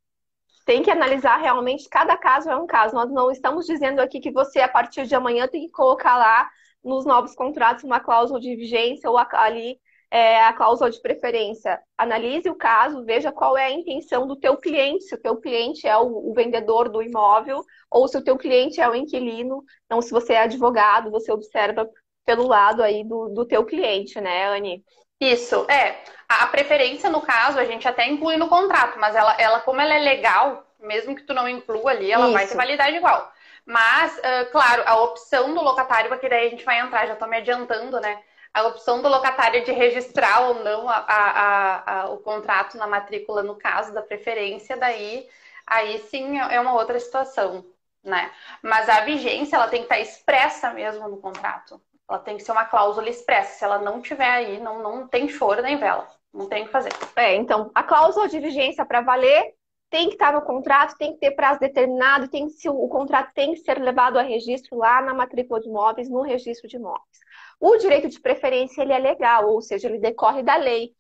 tem 0.64 0.82
que 0.82 0.90
analisar 0.90 1.36
realmente, 1.36 1.86
cada 1.86 2.16
caso 2.16 2.48
é 2.48 2.56
um 2.56 2.66
caso. 2.66 2.94
Nós 2.94 3.10
não 3.10 3.30
estamos 3.30 3.66
dizendo 3.66 4.00
aqui 4.00 4.18
que 4.18 4.32
você, 4.32 4.60
a 4.60 4.68
partir 4.68 5.06
de 5.06 5.14
amanhã, 5.14 5.46
tem 5.46 5.66
que 5.66 5.72
colocar 5.72 6.16
lá 6.16 6.48
nos 6.82 7.04
novos 7.04 7.34
contratos 7.34 7.84
uma 7.84 8.00
cláusula 8.00 8.40
de 8.40 8.56
vigência 8.56 9.10
ou 9.10 9.18
ali 9.18 9.78
é, 10.10 10.42
a 10.44 10.52
cláusula 10.52 10.90
de 10.90 11.00
preferência. 11.00 11.80
Analise 11.96 12.48
o 12.48 12.54
caso, 12.54 13.04
veja 13.04 13.30
qual 13.30 13.56
é 13.56 13.66
a 13.66 13.70
intenção 13.70 14.26
do 14.26 14.36
teu 14.36 14.56
cliente, 14.56 15.04
se 15.04 15.14
o 15.14 15.20
teu 15.20 15.36
cliente 15.36 15.86
é 15.86 15.96
o, 15.96 16.30
o 16.30 16.34
vendedor 16.34 16.88
do 16.88 17.02
imóvel 17.02 17.62
ou 17.90 18.08
se 18.08 18.16
o 18.16 18.24
teu 18.24 18.36
cliente 18.36 18.80
é 18.80 18.88
o 18.88 18.94
inquilino. 18.94 19.62
Então, 19.86 20.00
se 20.00 20.10
você 20.10 20.34
é 20.34 20.42
advogado, 20.42 21.10
você 21.10 21.30
observa 21.30 21.88
pelo 22.24 22.46
lado 22.46 22.82
aí 22.82 23.04
do, 23.04 23.28
do 23.28 23.46
teu 23.46 23.64
cliente, 23.64 24.20
né, 24.20 24.48
Anne? 24.48 24.84
Isso, 25.20 25.66
é. 25.68 25.96
A 26.28 26.46
preferência, 26.46 27.10
no 27.10 27.22
caso, 27.22 27.58
a 27.58 27.64
gente 27.64 27.88
até 27.88 28.06
inclui 28.06 28.36
no 28.36 28.48
contrato, 28.48 28.98
mas 28.98 29.16
ela, 29.16 29.34
ela 29.38 29.60
como 29.60 29.80
ela 29.80 29.94
é 29.94 29.98
legal, 29.98 30.66
mesmo 30.78 31.16
que 31.16 31.22
tu 31.22 31.34
não 31.34 31.48
inclua 31.48 31.90
ali, 31.90 32.10
ela 32.10 32.26
Isso. 32.26 32.34
vai 32.34 32.46
ter 32.46 32.54
validade 32.54 32.96
igual. 32.96 33.32
Mas, 33.66 34.16
uh, 34.18 34.50
claro, 34.50 34.82
a 34.86 35.00
opção 35.02 35.52
do 35.54 35.62
locatário, 35.62 36.08
porque 36.08 36.28
daí 36.28 36.46
a 36.46 36.50
gente 36.50 36.64
vai 36.64 36.80
entrar, 36.80 37.06
já 37.06 37.14
estou 37.14 37.28
me 37.28 37.36
adiantando, 37.36 38.00
né? 38.00 38.18
A 38.58 38.66
opção 38.66 39.00
do 39.02 39.08
locatário 39.08 39.64
de 39.64 39.72
registrar 39.72 40.48
ou 40.48 40.54
não 40.62 40.88
a, 40.88 41.04
a, 41.08 42.00
a, 42.02 42.08
o 42.10 42.18
contrato 42.18 42.76
na 42.76 42.86
matrícula, 42.86 43.42
no 43.42 43.56
caso 43.56 43.92
da 43.92 44.02
preferência, 44.02 44.76
daí 44.76 45.28
aí 45.66 45.98
sim 46.10 46.38
é, 46.38 46.54
é 46.54 46.60
uma 46.60 46.74
outra 46.74 46.98
situação, 46.98 47.64
né? 48.02 48.30
Mas 48.62 48.88
a 48.88 49.00
vigência 49.02 49.56
ela 49.56 49.68
tem 49.68 49.80
que 49.80 49.84
estar 49.86 50.00
expressa 50.00 50.72
mesmo 50.72 51.08
no 51.08 51.18
contrato. 51.18 51.80
Ela 52.08 52.18
tem 52.18 52.36
que 52.36 52.42
ser 52.42 52.52
uma 52.52 52.64
cláusula 52.64 53.08
expressa. 53.08 53.58
Se 53.58 53.64
ela 53.64 53.78
não 53.78 54.00
tiver 54.00 54.30
aí, 54.30 54.58
não, 54.60 54.82
não 54.82 55.06
tem 55.06 55.28
choro 55.28 55.60
nem 55.62 55.76
vela. 55.76 56.08
Não 56.32 56.48
tem 56.48 56.62
o 56.62 56.66
que 56.66 56.72
fazer. 56.72 56.90
É, 57.16 57.34
então, 57.34 57.70
a 57.74 57.82
cláusula 57.82 58.28
de 58.28 58.38
vigência 58.40 58.84
para 58.84 59.02
valer 59.02 59.54
tem 59.90 60.08
que 60.08 60.14
estar 60.14 60.32
no 60.32 60.42
contrato, 60.42 60.96
tem 60.96 61.12
que 61.14 61.18
ter 61.18 61.30
prazo 61.32 61.60
determinado, 61.60 62.28
tem 62.28 62.46
que, 62.48 62.68
o 62.68 62.88
contrato 62.88 63.32
tem 63.34 63.52
que 63.52 63.60
ser 63.60 63.78
levado 63.80 64.18
a 64.18 64.22
registro 64.22 64.76
lá 64.76 65.00
na 65.00 65.14
matrícula 65.14 65.60
de 65.60 65.68
imóveis, 65.68 66.10
no 66.10 66.20
registro 66.22 66.68
de 66.68 66.76
imóveis. 66.76 67.18
O 67.60 67.76
direito 67.76 68.08
de 68.08 68.20
preferência 68.20 68.82
ele 68.82 68.92
é 68.92 68.98
legal, 68.98 69.48
ou 69.48 69.60
seja, 69.60 69.88
ele 69.88 69.98
decorre 69.98 70.42
da 70.42 70.56
lei. 70.56 70.92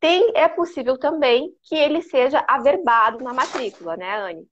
Tem, 0.00 0.32
é 0.34 0.48
possível 0.48 0.98
também 0.98 1.54
que 1.62 1.74
ele 1.74 2.02
seja 2.02 2.44
averbado 2.48 3.22
na 3.22 3.32
matrícula, 3.32 3.96
né, 3.96 4.18
Anne? 4.18 4.48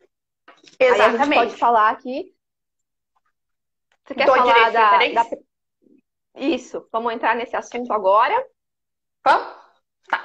Exatamente. 0.79 0.93
Aí 0.93 1.01
a 1.01 1.25
gente 1.25 1.35
pode 1.35 1.57
falar 1.57 1.91
aqui. 1.91 2.35
Você 4.05 4.15
quer 4.15 4.27
Do 4.27 4.35
falar 4.35 4.71
da, 4.71 4.99
da, 4.99 5.25
Isso, 6.37 6.87
vamos 6.93 7.13
entrar 7.13 7.35
nesse 7.35 7.57
assunto 7.57 7.93
agora. 7.93 8.35
Vamos? 9.25 9.55
Tá. 10.09 10.23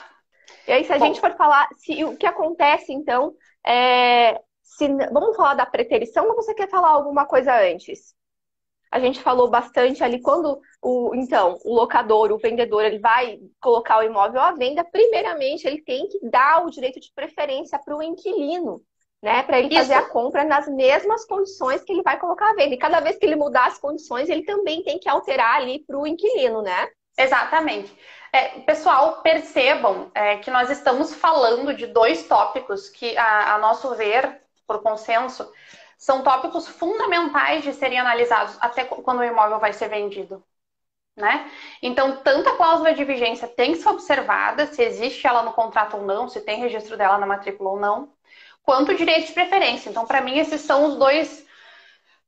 E 0.67 0.71
aí, 0.71 0.83
se 0.83 0.91
a 0.91 0.97
Bom. 0.97 1.05
gente 1.05 1.19
for 1.19 1.35
falar, 1.35 1.67
se 1.75 2.03
o 2.03 2.17
que 2.17 2.25
acontece, 2.25 2.91
então, 2.91 3.35
é, 3.65 4.39
se, 4.61 4.87
vamos 5.11 5.35
falar 5.35 5.53
da 5.53 5.65
preterição 5.65 6.27
ou 6.27 6.35
você 6.35 6.53
quer 6.53 6.69
falar 6.69 6.89
alguma 6.89 7.25
coisa 7.25 7.55
antes? 7.55 8.14
A 8.95 8.99
gente 8.99 9.21
falou 9.21 9.49
bastante 9.49 10.01
ali 10.01 10.21
quando 10.21 10.57
o 10.81 11.13
então 11.15 11.59
o 11.65 11.75
locador, 11.75 12.31
o 12.31 12.37
vendedor, 12.37 12.85
ele 12.85 12.97
vai 12.97 13.37
colocar 13.59 13.99
o 13.99 14.03
imóvel 14.03 14.39
à 14.39 14.53
venda, 14.53 14.85
primeiramente 14.85 15.67
ele 15.67 15.81
tem 15.81 16.07
que 16.07 16.17
dar 16.29 16.65
o 16.65 16.69
direito 16.69 16.97
de 16.97 17.11
preferência 17.13 17.77
para 17.77 17.93
o 17.93 18.01
inquilino, 18.01 18.81
né, 19.21 19.43
para 19.43 19.59
ele 19.59 19.67
Isso. 19.67 19.79
fazer 19.79 19.95
a 19.95 20.07
compra 20.07 20.45
nas 20.45 20.65
mesmas 20.69 21.25
condições 21.25 21.83
que 21.83 21.91
ele 21.91 22.03
vai 22.03 22.17
colocar 22.17 22.51
à 22.51 22.53
venda. 22.53 22.73
E 22.73 22.77
cada 22.77 23.01
vez 23.01 23.17
que 23.17 23.25
ele 23.25 23.35
mudar 23.35 23.65
as 23.65 23.77
condições, 23.77 24.29
ele 24.29 24.43
também 24.43 24.81
tem 24.81 24.97
que 24.97 25.09
alterar 25.09 25.57
ali 25.57 25.83
para 25.85 25.97
o 25.97 26.07
inquilino, 26.07 26.61
né? 26.61 26.87
Exatamente. 27.17 27.93
É, 28.31 28.59
pessoal, 28.61 29.21
percebam 29.21 30.09
é, 30.15 30.37
que 30.37 30.49
nós 30.49 30.69
estamos 30.69 31.13
falando 31.13 31.73
de 31.73 31.87
dois 31.87 32.25
tópicos 32.27 32.87
que, 32.87 33.17
a, 33.17 33.55
a 33.55 33.57
nosso 33.57 33.93
ver, 33.95 34.41
por 34.65 34.81
consenso, 34.81 35.51
são 36.05 36.21
tópicos 36.21 36.67
fundamentais 36.67 37.63
de 37.63 37.73
serem 37.73 37.99
analisados 37.99 38.55
até 38.61 38.85
quando 38.85 39.21
o 39.21 39.23
imóvel 39.23 39.59
vai 39.59 39.73
ser 39.73 39.89
vendido. 39.89 40.43
Né? 41.17 41.49
Então, 41.81 42.17
tanto 42.17 42.47
a 42.47 42.55
cláusula 42.55 42.93
de 42.93 43.03
vigência 43.03 43.47
tem 43.47 43.71
que 43.71 43.79
ser 43.79 43.89
observada, 43.89 44.67
se 44.67 44.83
existe 44.83 45.25
ela 45.25 45.41
no 45.41 45.53
contrato 45.53 45.97
ou 45.97 46.03
não, 46.03 46.29
se 46.29 46.41
tem 46.41 46.59
registro 46.59 46.95
dela 46.95 47.17
na 47.17 47.25
matrícula 47.25 47.71
ou 47.71 47.79
não, 47.79 48.13
quanto 48.61 48.91
o 48.91 48.95
direito 48.95 49.25
de 49.25 49.33
preferência. 49.33 49.89
Então, 49.89 50.05
para 50.05 50.21
mim, 50.21 50.37
esses 50.37 50.61
são 50.61 50.85
os 50.85 50.95
dois 50.95 51.43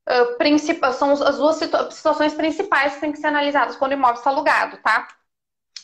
uh, 0.09 0.37
principais, 0.39 0.95
são 0.95 1.11
as 1.11 1.37
duas 1.37 1.57
situações 1.57 2.33
principais 2.33 2.95
que 2.95 3.01
têm 3.01 3.11
que 3.11 3.19
ser 3.19 3.27
analisadas 3.27 3.75
quando 3.75 3.91
o 3.91 3.95
imóvel 3.95 4.15
está 4.15 4.31
alugado, 4.31 4.77
tá? 4.77 5.07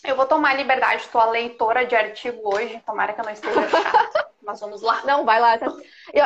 Eu 0.04 0.16
vou 0.16 0.26
tomar 0.26 0.56
liberdade, 0.56 1.04
estou 1.04 1.22
a 1.22 1.30
leitora 1.30 1.86
de 1.86 1.96
artigo 1.96 2.42
hoje, 2.44 2.82
tomara 2.88 3.14
que 3.14 3.22
eu 3.22 3.26
não 3.26 3.34
esteja 3.34 3.70
chata. 3.70 4.30
Mas 4.46 4.60
vamos 4.60 4.82
lá. 4.82 5.04
Não, 5.06 5.26
vai 5.26 5.40
lá. 5.40 5.58
Tá? 5.58 5.74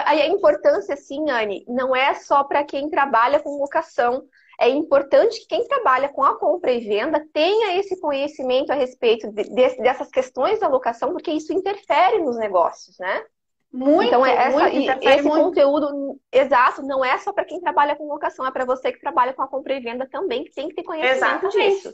Aí 0.06 0.22
a 0.22 0.28
importância, 0.28 0.96
sim, 0.96 1.30
Anne, 1.30 1.64
não 1.68 1.96
é 1.96 2.14
só 2.16 2.44
para 2.44 2.64
quem 2.64 2.90
trabalha 2.90 3.40
com 3.40 3.60
locação. 3.60 4.28
É 4.60 4.68
importante 4.70 5.40
que 5.42 5.48
quem 5.48 5.68
trabalha 5.68 6.10
com 6.10 6.24
a 6.24 6.38
compra 6.38 6.72
e 6.72 6.80
venda 6.80 7.24
tenha 7.32 7.78
esse 7.78 8.00
conhecimento 8.00 8.72
a 8.72 8.76
respeito 8.76 9.32
de, 9.32 9.44
de, 9.44 9.78
dessas 9.78 10.10
questões 10.10 10.60
da 10.60 10.68
locação, 10.68 11.12
porque 11.12 11.32
isso 11.32 11.54
interfere 11.54 12.20
nos 12.20 12.38
negócios, 12.38 12.98
né? 12.98 13.24
Muito, 13.72 14.08
então, 14.08 14.26
é 14.26 14.34
essa, 14.34 14.58
muito, 14.58 15.08
esse 15.08 15.22
muito. 15.24 15.44
conteúdo 15.44 16.20
exato 16.32 16.82
não 16.82 17.04
é 17.04 17.18
só 17.20 17.34
para 17.34 17.46
quem 17.46 17.60
trabalha 17.60 17.96
com 17.96 18.08
locação, 18.08 18.46
é 18.46 18.52
para 18.52 18.66
você 18.66 18.92
que 18.92 19.00
trabalha 19.00 19.34
com 19.34 19.44
a 19.44 19.48
compra 19.48 19.76
e 19.76 19.80
venda 19.80 20.08
também, 20.10 20.46
que 20.46 20.54
tem 20.54 20.70
que 20.70 20.76
ter 20.76 20.84
conhecimento 20.84 21.46
Exatamente. 21.46 21.76
disso. 21.76 21.94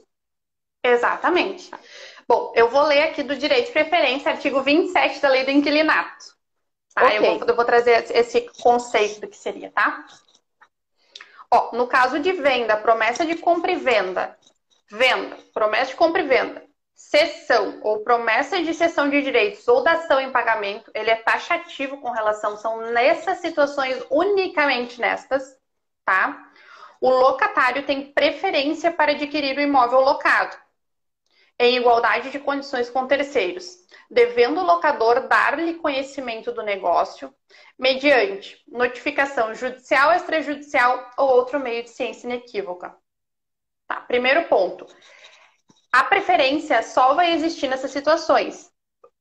Exatamente. 0.83 1.71
Bom, 2.27 2.53
eu 2.55 2.69
vou 2.69 2.83
ler 2.83 3.03
aqui 3.03 3.23
do 3.23 3.35
direito 3.35 3.67
de 3.67 3.71
preferência, 3.73 4.31
artigo 4.31 4.61
27 4.61 5.19
da 5.19 5.29
lei 5.29 5.43
do 5.43 5.51
inquilinato. 5.51 6.33
Tá? 6.93 7.05
Okay. 7.05 7.17
Eu, 7.17 7.39
vou, 7.39 7.47
eu 7.47 7.55
vou 7.55 7.65
trazer 7.65 8.09
esse 8.11 8.41
conceito 8.61 9.21
do 9.21 9.27
que 9.27 9.35
seria, 9.35 9.71
tá? 9.71 10.05
Ó, 11.51 11.75
no 11.75 11.87
caso 11.87 12.19
de 12.19 12.31
venda, 12.31 12.77
promessa 12.77 13.25
de 13.25 13.35
compra 13.35 13.71
e 13.71 13.75
venda, 13.75 14.37
venda, 14.89 15.37
promessa 15.53 15.91
de 15.91 15.95
compra 15.95 16.21
e 16.21 16.27
venda, 16.27 16.63
cessão 16.95 17.79
ou 17.81 18.03
promessa 18.03 18.61
de 18.61 18.73
cessão 18.73 19.09
de 19.09 19.21
direitos 19.21 19.67
ou 19.67 19.83
dação 19.83 20.19
em 20.19 20.31
pagamento, 20.31 20.89
ele 20.93 21.09
é 21.09 21.15
taxativo 21.15 21.97
com 21.97 22.11
relação, 22.11 22.57
são 22.57 22.91
nessas 22.91 23.39
situações, 23.39 24.01
unicamente 24.09 24.99
nestas, 24.99 25.57
tá? 26.05 26.49
O 27.01 27.09
locatário 27.09 27.85
tem 27.85 28.13
preferência 28.13 28.91
para 28.91 29.11
adquirir 29.11 29.57
o 29.57 29.61
imóvel 29.61 29.99
locado 29.99 30.62
em 31.59 31.77
igualdade 31.77 32.29
de 32.29 32.39
condições 32.39 32.89
com 32.89 33.07
terceiros, 33.07 33.77
devendo 34.09 34.59
o 34.59 34.65
locador 34.65 35.27
dar-lhe 35.27 35.75
conhecimento 35.75 36.51
do 36.51 36.63
negócio 36.63 37.33
mediante 37.77 38.61
notificação 38.67 39.53
judicial, 39.53 40.11
extrajudicial 40.13 41.11
ou 41.17 41.29
outro 41.29 41.59
meio 41.59 41.83
de 41.83 41.89
ciência 41.89 42.27
inequívoca. 42.27 42.95
Tá, 43.87 44.01
primeiro 44.01 44.47
ponto. 44.47 44.87
A 45.91 46.03
preferência 46.03 46.81
só 46.81 47.13
vai 47.13 47.33
existir 47.33 47.67
nessas 47.67 47.91
situações. 47.91 48.71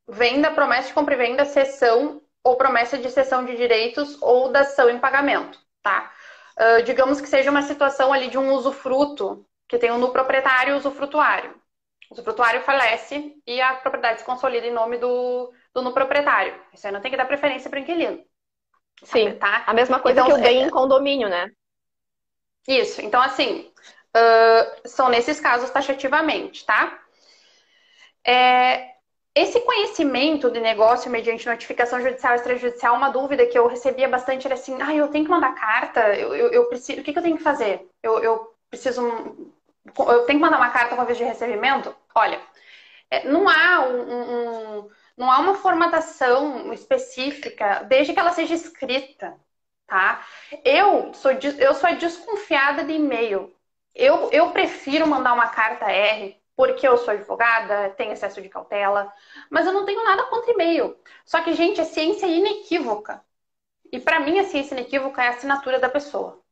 Venda, 0.09 0.51
promessa 0.51 0.89
de 0.89 0.95
compra 0.95 1.15
e 1.15 1.19
venda, 1.19 1.45
cessão 1.45 2.23
ou 2.43 2.57
promessa 2.57 2.99
de 2.99 3.11
cessão 3.11 3.45
de 3.45 3.57
direitos 3.57 4.21
ou 4.21 4.51
dação 4.51 4.91
em 4.91 4.99
pagamento, 4.99 5.61
tá? 5.83 6.11
Uh, 6.59 6.83
digamos 6.83 7.21
que 7.21 7.29
seja 7.29 7.51
uma 7.51 7.63
situação 7.63 8.13
ali 8.13 8.29
de 8.29 8.37
um 8.39 8.53
usufruto, 8.53 9.47
que 9.69 9.79
tem 9.79 9.91
um 9.91 9.99
no 9.99 10.13
proprietário 10.13 10.75
e 10.75 10.77
usufrutuário. 10.77 11.55
O 12.13 12.15
usufrutuário 12.15 12.61
falece 12.61 13.35
e 13.47 13.59
a 13.59 13.75
propriedade 13.77 14.21
se 14.21 14.27
consolida 14.27 14.67
em 14.67 14.73
nome 14.73 14.99
do, 14.99 15.51
do 15.73 15.81
no 15.81 15.95
proprietário. 15.95 16.55
Isso 16.71 16.87
aí 16.87 16.93
não 16.93 17.01
tem 17.01 17.11
que 17.11 17.17
dar 17.17 17.25
preferência 17.25 17.71
para 17.71 17.79
o 17.79 17.83
inquilino. 17.83 18.23
Sim, 19.03 19.35
tá? 19.37 19.65
A 19.67 19.73
mesma 19.73 19.99
coisa 19.99 20.21
então, 20.21 20.35
que 20.35 20.39
o 20.39 20.43
bem 20.43 20.63
é... 20.63 20.67
em 20.67 20.71
condomínio, 20.71 21.31
né? 21.31 21.51
Isso. 22.69 23.01
Então, 23.01 23.21
assim, 23.21 23.73
uh, 24.15 24.89
são 24.89 25.09
nesses 25.09 25.41
casos 25.41 25.71
taxativamente, 25.71 26.67
tá? 26.67 27.03
É, 28.23 28.91
esse 29.35 29.59
conhecimento 29.63 30.51
de 30.51 30.61
negócio 30.61 31.11
mediante 31.11 31.49
notificação 31.49 31.99
judicial 32.03 32.35
e 32.35 32.37
extrajudicial, 32.37 32.95
uma 32.95 33.09
dúvida 33.09 33.47
que 33.47 33.59
eu 33.59 33.67
recebia 33.67 34.07
bastante 34.07 34.47
era 34.47 34.55
assim, 34.55 34.77
ah, 34.83 34.95
eu 34.95 35.09
tenho 35.09 35.25
que 35.25 35.31
mandar 35.31 35.55
carta, 35.55 36.15
eu, 36.15 36.37
eu, 36.37 36.53
eu 36.53 36.67
preciso, 36.67 37.01
o 37.01 37.03
que, 37.03 37.11
que, 37.11 37.19
eu 37.19 37.23
tenho 37.23 37.39
que 37.39 37.43
fazer? 37.43 37.89
Eu, 38.03 38.19
eu 38.19 38.55
preciso 38.69 39.01
eu 39.85 40.25
tenho 40.25 40.39
que 40.39 40.45
mandar 40.45 40.59
uma 40.59 40.71
carta 40.71 40.95
com 40.95 41.05
vez 41.05 41.19
de 41.19 41.25
recebimento? 41.25 41.95
Olha, 42.15 42.41
é, 43.11 43.29
não 43.29 43.49
há 43.49 43.81
um, 43.87 44.79
um, 44.81 44.91
não 45.17 45.31
há 45.31 45.39
uma 45.39 45.55
formatação 45.55 46.73
específica, 46.73 47.85
desde 47.85 48.13
que 48.13 48.19
ela 48.21 48.33
seja 48.33 48.55
escrita, 48.55 49.39
tá? 49.87 50.27
Eu 50.65 51.13
sou, 51.15 51.33
eu 51.33 51.75
sou 51.75 51.95
desconfiada 51.97 52.85
de 52.85 52.95
e-mail. 52.95 53.55
Eu, 53.95 54.31
eu 54.33 54.51
prefiro 54.53 55.07
mandar 55.07 55.35
uma 55.35 55.49
carta 55.49 55.91
R 55.91 56.41
porque 56.57 56.87
eu 56.87 56.97
sou 56.99 57.15
advogada, 57.15 57.91
tenho 57.91 58.13
excesso 58.13 58.41
de 58.41 58.49
cautela, 58.49 59.13
mas 59.51 59.67
eu 59.67 59.73
não 59.73 59.85
tenho 59.85 60.05
nada 60.05 60.25
contra 60.25 60.53
e-mail. 60.53 60.97
Só 61.25 61.43
que, 61.43 61.55
gente, 61.55 61.81
a 61.81 61.85
ciência 61.85 62.27
é 62.27 62.31
inequívoca. 62.31 63.23
E 63.91 64.01
para 64.01 64.21
mim, 64.21 64.39
a 64.39 64.45
ciência 64.45 64.75
inequívoca 64.75 65.23
é 65.23 65.29
a 65.29 65.31
assinatura 65.31 65.79
da 65.79 65.89
pessoa. 65.89 66.43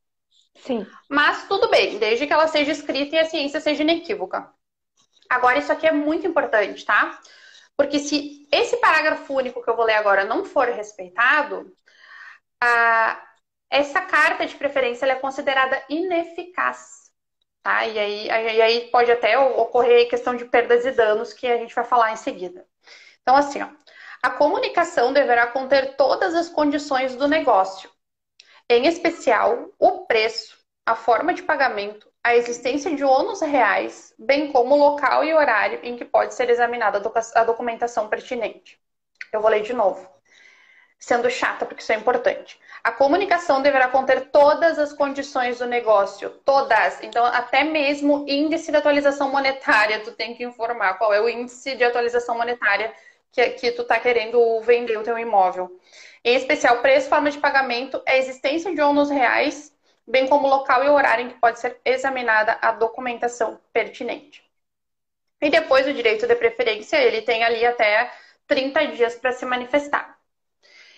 Sim. 0.56 0.86
Mas 1.08 1.48
tudo 1.48 1.70
bem, 1.70 1.98
desde 1.98 2.26
que 2.26 2.32
ela 2.32 2.48
seja 2.48 2.72
escrita 2.72 3.16
e 3.16 3.18
a 3.18 3.24
ciência 3.24 3.60
seja 3.60 3.82
inequívoca. 3.82 4.52
Agora, 5.30 5.58
isso 5.58 5.72
aqui 5.72 5.86
é 5.86 5.92
muito 5.92 6.26
importante, 6.26 6.84
tá? 6.84 7.20
Porque 7.76 8.00
se 8.00 8.48
esse 8.50 8.76
parágrafo 8.78 9.32
único 9.32 9.62
que 9.62 9.70
eu 9.70 9.76
vou 9.76 9.84
ler 9.84 9.94
agora 9.94 10.24
não 10.24 10.44
for 10.44 10.68
respeitado, 10.68 11.72
a, 12.60 13.22
essa 13.70 14.00
carta 14.00 14.44
de 14.44 14.56
preferência 14.56 15.06
é 15.06 15.14
considerada 15.14 15.82
ineficaz. 15.88 17.10
Tá? 17.62 17.86
E, 17.86 17.98
aí, 17.98 18.30
aí 18.30 18.90
pode 18.90 19.12
até 19.12 19.38
ocorrer 19.38 20.08
questão 20.08 20.34
de 20.34 20.46
perdas 20.46 20.84
e 20.84 20.90
danos, 20.90 21.32
que 21.32 21.46
a 21.46 21.58
gente 21.58 21.74
vai 21.74 21.84
falar 21.84 22.12
em 22.12 22.16
seguida. 22.16 22.66
Então, 23.22 23.36
assim, 23.36 23.62
ó, 23.62 23.68
a 24.22 24.30
comunicação 24.30 25.12
deverá 25.12 25.46
conter 25.46 25.96
todas 25.96 26.34
as 26.34 26.48
condições 26.48 27.14
do 27.14 27.28
negócio, 27.28 27.88
em 28.68 28.86
especial 28.86 29.70
o 29.78 30.06
preço, 30.06 30.58
a 30.84 30.96
forma 30.96 31.32
de 31.32 31.42
pagamento, 31.42 32.09
a 32.22 32.36
existência 32.36 32.94
de 32.94 33.02
ônus 33.02 33.40
reais, 33.40 34.14
bem 34.18 34.52
como 34.52 34.74
o 34.74 34.78
local 34.78 35.24
e 35.24 35.32
horário 35.32 35.80
em 35.82 35.96
que 35.96 36.04
pode 36.04 36.34
ser 36.34 36.50
examinada 36.50 37.02
a 37.34 37.44
documentação 37.44 38.08
pertinente. 38.08 38.78
Eu 39.32 39.40
vou 39.40 39.50
ler 39.50 39.62
de 39.62 39.72
novo, 39.72 40.06
sendo 40.98 41.30
chata, 41.30 41.64
porque 41.64 41.82
isso 41.82 41.92
é 41.92 41.96
importante. 41.96 42.60
A 42.84 42.92
comunicação 42.92 43.62
deverá 43.62 43.88
conter 43.88 44.30
todas 44.30 44.78
as 44.78 44.92
condições 44.92 45.58
do 45.58 45.66
negócio, 45.66 46.30
todas. 46.44 47.02
Então, 47.02 47.24
até 47.24 47.64
mesmo 47.64 48.24
índice 48.28 48.70
de 48.70 48.76
atualização 48.76 49.30
monetária, 49.30 50.00
tu 50.00 50.12
tem 50.12 50.34
que 50.34 50.44
informar 50.44 50.94
qual 50.94 51.14
é 51.14 51.20
o 51.20 51.28
índice 51.28 51.74
de 51.74 51.84
atualização 51.84 52.36
monetária 52.36 52.92
que, 53.32 53.50
que 53.50 53.72
tu 53.72 53.82
está 53.82 53.98
querendo 53.98 54.60
vender 54.60 54.98
o 54.98 55.02
teu 55.02 55.18
imóvel. 55.18 55.80
Em 56.22 56.36
especial, 56.36 56.78
preço, 56.82 57.08
forma 57.08 57.30
de 57.30 57.38
pagamento, 57.38 58.02
a 58.06 58.16
existência 58.16 58.74
de 58.74 58.80
ônus 58.82 59.08
reais, 59.08 59.69
bem 60.10 60.28
como 60.28 60.46
o 60.46 60.50
local 60.50 60.84
e 60.84 60.88
horário 60.88 61.26
em 61.26 61.28
que 61.28 61.38
pode 61.38 61.60
ser 61.60 61.80
examinada 61.84 62.58
a 62.60 62.72
documentação 62.72 63.60
pertinente. 63.72 64.42
E 65.40 65.48
depois 65.48 65.86
o 65.86 65.94
direito 65.94 66.26
de 66.26 66.34
preferência, 66.34 66.96
ele 66.96 67.22
tem 67.22 67.42
ali 67.42 67.64
até 67.64 68.12
30 68.46 68.86
dias 68.88 69.14
para 69.14 69.32
se 69.32 69.46
manifestar. 69.46 70.18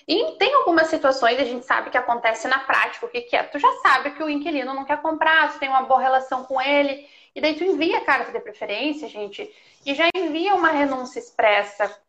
E 0.08 0.32
tem 0.32 0.52
algumas 0.54 0.88
situações, 0.88 1.38
a 1.38 1.44
gente 1.44 1.64
sabe 1.64 1.90
que 1.90 1.96
acontece 1.96 2.48
na 2.48 2.58
prática, 2.58 3.06
o 3.06 3.08
que, 3.08 3.20
que 3.20 3.36
é? 3.36 3.44
Tu 3.44 3.58
já 3.58 3.72
sabe 3.82 4.10
que 4.12 4.22
o 4.22 4.28
inquilino 4.28 4.74
não 4.74 4.84
quer 4.84 5.00
comprar, 5.00 5.52
tu 5.52 5.60
tem 5.60 5.68
uma 5.68 5.82
boa 5.82 6.00
relação 6.00 6.44
com 6.44 6.60
ele, 6.60 7.08
e 7.34 7.40
daí 7.40 7.54
tu 7.54 7.62
envia 7.62 7.98
a 7.98 8.04
carta 8.04 8.32
de 8.32 8.40
preferência, 8.40 9.08
gente, 9.08 9.48
e 9.86 9.94
já 9.94 10.08
envia 10.14 10.54
uma 10.54 10.70
renúncia 10.70 11.20
expressa 11.20 12.01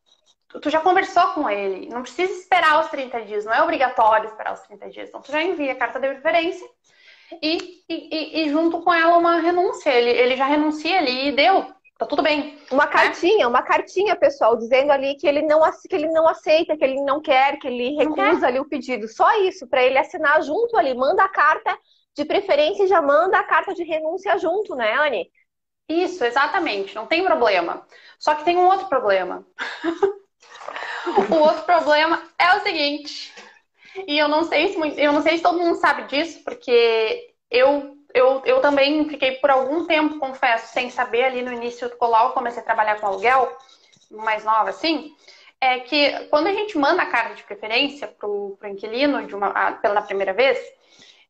tu 0.61 0.69
já 0.69 0.79
conversou 0.79 1.27
com 1.29 1.49
ele, 1.49 1.87
não 1.89 2.01
precisa 2.01 2.31
esperar 2.31 2.81
os 2.81 2.89
30 2.89 3.21
dias, 3.21 3.45
não 3.45 3.53
é 3.53 3.61
obrigatório 3.61 4.27
esperar 4.27 4.53
os 4.53 4.61
30 4.61 4.89
dias. 4.89 5.09
Então, 5.09 5.21
tu 5.21 5.31
já 5.31 5.41
envia 5.41 5.73
a 5.73 5.75
carta 5.75 5.99
de 5.99 6.07
preferência 6.09 6.67
e, 7.41 7.83
e, 7.89 8.41
e 8.41 8.49
junto 8.49 8.81
com 8.81 8.93
ela 8.93 9.17
uma 9.17 9.39
renúncia. 9.39 9.89
Ele, 9.89 10.09
ele 10.09 10.35
já 10.35 10.45
renuncia 10.45 10.97
ali 10.97 11.29
e 11.29 11.31
deu. 11.31 11.65
Tá 11.97 12.05
tudo 12.05 12.21
bem. 12.21 12.57
Uma 12.71 12.85
né? 12.85 12.91
cartinha, 12.91 13.47
uma 13.47 13.61
cartinha, 13.61 14.15
pessoal, 14.15 14.57
dizendo 14.57 14.91
ali 14.91 15.15
que 15.15 15.27
ele 15.27 15.41
não, 15.43 15.61
que 15.87 15.95
ele 15.95 16.07
não 16.09 16.27
aceita, 16.27 16.75
que 16.75 16.83
ele 16.83 17.01
não 17.01 17.21
quer, 17.21 17.57
que 17.59 17.67
ele 17.67 17.95
recusa 17.95 18.47
ali 18.47 18.59
o 18.59 18.67
pedido. 18.67 19.07
Só 19.07 19.39
isso, 19.41 19.67
para 19.67 19.83
ele 19.83 19.97
assinar 19.97 20.41
junto 20.41 20.75
ali. 20.77 20.93
Manda 20.93 21.23
a 21.23 21.29
carta 21.29 21.77
de 22.15 22.25
preferência 22.25 22.83
e 22.83 22.87
já 22.87 23.01
manda 23.01 23.37
a 23.37 23.43
carta 23.43 23.73
de 23.73 23.83
renúncia 23.83 24.37
junto, 24.37 24.75
né, 24.75 24.93
Anne? 24.93 25.31
Isso, 25.87 26.23
exatamente. 26.23 26.95
Não 26.95 27.05
tem 27.05 27.23
problema. 27.23 27.85
Só 28.19 28.35
que 28.35 28.43
tem 28.43 28.57
um 28.57 28.67
outro 28.67 28.87
problema. 28.87 29.45
O 31.29 31.35
outro 31.35 31.63
problema 31.63 32.21
é 32.39 32.55
o 32.55 32.61
seguinte, 32.61 33.33
e 34.07 34.17
eu 34.17 34.27
não 34.27 34.43
sei 34.43 34.69
se 34.69 35.01
eu 35.01 35.11
não 35.11 35.21
sei 35.21 35.37
se 35.37 35.43
todo 35.43 35.59
mundo 35.59 35.75
sabe 35.75 36.03
disso, 36.03 36.43
porque 36.43 37.33
eu 37.49 37.97
eu, 38.13 38.41
eu 38.45 38.61
também 38.61 39.07
fiquei 39.09 39.33
por 39.33 39.49
algum 39.49 39.85
tempo, 39.85 40.19
confesso, 40.19 40.71
sem 40.71 40.89
saber 40.89 41.23
ali 41.23 41.41
no 41.41 41.51
início 41.51 41.89
do 41.89 41.97
colar, 41.97 42.25
eu 42.25 42.29
comecei 42.29 42.61
a 42.61 42.65
trabalhar 42.65 42.99
com 42.99 43.07
aluguel, 43.07 43.57
mais 44.11 44.43
nova 44.45 44.69
assim, 44.69 45.11
é 45.59 45.79
que 45.79 46.27
quando 46.29 46.47
a 46.47 46.53
gente 46.53 46.77
manda 46.77 47.01
a 47.01 47.07
carta 47.07 47.33
de 47.33 47.43
preferência 47.43 48.07
para 48.07 48.29
o 48.29 48.57
inquilino 48.65 49.25
de 49.25 49.35
uma, 49.35 49.71
pela 49.73 50.01
primeira 50.01 50.31
vez, 50.33 50.59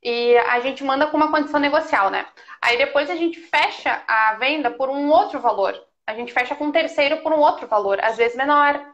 e 0.04 0.38
a 0.38 0.60
gente 0.60 0.84
manda 0.84 1.08
com 1.08 1.16
uma 1.16 1.32
condição 1.32 1.60
negocial, 1.60 2.10
né? 2.10 2.26
Aí 2.62 2.78
depois 2.78 3.10
a 3.10 3.16
gente 3.16 3.40
fecha 3.40 4.04
a 4.06 4.34
venda 4.34 4.70
por 4.70 4.90
um 4.90 5.10
outro 5.10 5.40
valor. 5.40 5.82
A 6.06 6.14
gente 6.14 6.34
fecha 6.34 6.56
com 6.56 6.66
um 6.66 6.72
terceiro 6.74 7.18
por 7.22 7.32
um 7.32 7.40
outro 7.40 7.68
valor, 7.68 8.04
às 8.04 8.18
vezes 8.18 8.36
menor, 8.36 8.93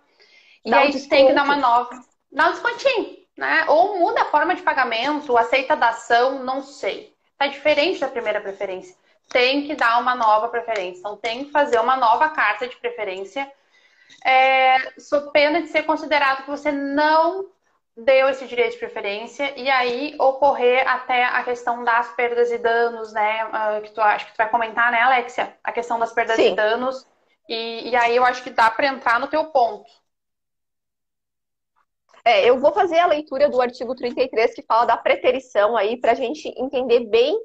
e 0.65 0.73
aí 0.73 0.89
um 0.89 1.09
tem 1.09 1.27
que 1.27 1.33
dar 1.33 1.43
uma 1.43 1.55
nova. 1.55 1.89
Dá 2.31 2.47
um 2.47 2.51
descontinho, 2.51 3.17
né? 3.37 3.65
Ou 3.67 3.99
muda 3.99 4.21
a 4.21 4.25
forma 4.25 4.55
de 4.55 4.61
pagamento, 4.61 5.37
aceita 5.37 5.75
da 5.75 5.89
ação, 5.89 6.43
não 6.43 6.61
sei. 6.61 7.13
Tá 7.37 7.47
diferente 7.47 7.99
da 7.99 8.07
primeira 8.07 8.41
preferência. 8.41 8.95
Tem 9.29 9.65
que 9.65 9.75
dar 9.75 9.99
uma 9.99 10.15
nova 10.15 10.49
preferência. 10.49 10.99
Então 10.99 11.15
tem 11.17 11.45
que 11.45 11.51
fazer 11.51 11.79
uma 11.79 11.95
nova 11.95 12.29
carta 12.29 12.67
de 12.67 12.75
preferência. 12.77 13.49
É, 14.25 14.99
sob 14.99 15.31
pena 15.31 15.61
de 15.61 15.69
ser 15.69 15.83
considerado 15.83 16.43
que 16.43 16.49
você 16.49 16.71
não 16.71 17.47
deu 17.95 18.29
esse 18.29 18.45
direito 18.47 18.73
de 18.73 18.79
preferência 18.79 19.53
e 19.57 19.69
aí 19.69 20.15
ocorrer 20.19 20.87
até 20.87 21.25
a 21.25 21.43
questão 21.43 21.83
das 21.83 22.09
perdas 22.15 22.51
e 22.51 22.57
danos, 22.57 23.11
né? 23.13 23.45
Uh, 23.45 23.81
que 23.81 23.91
tu 23.91 24.01
acho 24.01 24.25
que 24.25 24.33
tu 24.33 24.37
vai 24.37 24.49
comentar, 24.49 24.91
né, 24.91 25.01
Alexia? 25.01 25.55
A 25.63 25.71
questão 25.71 25.99
das 25.99 26.13
perdas 26.13 26.35
Sim. 26.35 26.53
e 26.53 26.55
danos. 26.55 27.05
E, 27.47 27.89
e 27.89 27.95
aí 27.95 28.15
eu 28.15 28.25
acho 28.25 28.43
que 28.43 28.49
dá 28.49 28.69
para 28.69 28.87
entrar 28.87 29.19
no 29.19 29.27
teu 29.27 29.45
ponto. 29.45 29.89
É, 32.29 32.47
eu 32.47 32.59
vou 32.59 32.71
fazer 32.71 32.99
a 32.99 33.07
leitura 33.07 33.49
do 33.49 33.59
artigo 33.59 33.95
33 33.95 34.53
que 34.53 34.61
fala 34.61 34.85
da 34.85 34.95
preterição 34.95 35.75
aí 35.75 35.97
para 35.99 36.11
a 36.11 36.15
gente 36.15 36.47
entender 36.61 36.99
bem 37.07 37.35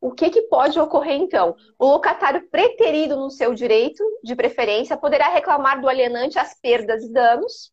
o 0.00 0.12
que, 0.12 0.30
que 0.30 0.40
pode 0.48 0.80
ocorrer 0.80 1.16
então. 1.16 1.54
O 1.78 1.88
locatário 1.88 2.48
preterido 2.48 3.16
no 3.16 3.30
seu 3.30 3.52
direito 3.52 4.02
de 4.24 4.34
preferência 4.34 4.96
poderá 4.96 5.28
reclamar 5.28 5.78
do 5.78 5.90
alienante 5.90 6.38
as 6.38 6.58
perdas 6.58 7.04
e 7.04 7.12
danos 7.12 7.70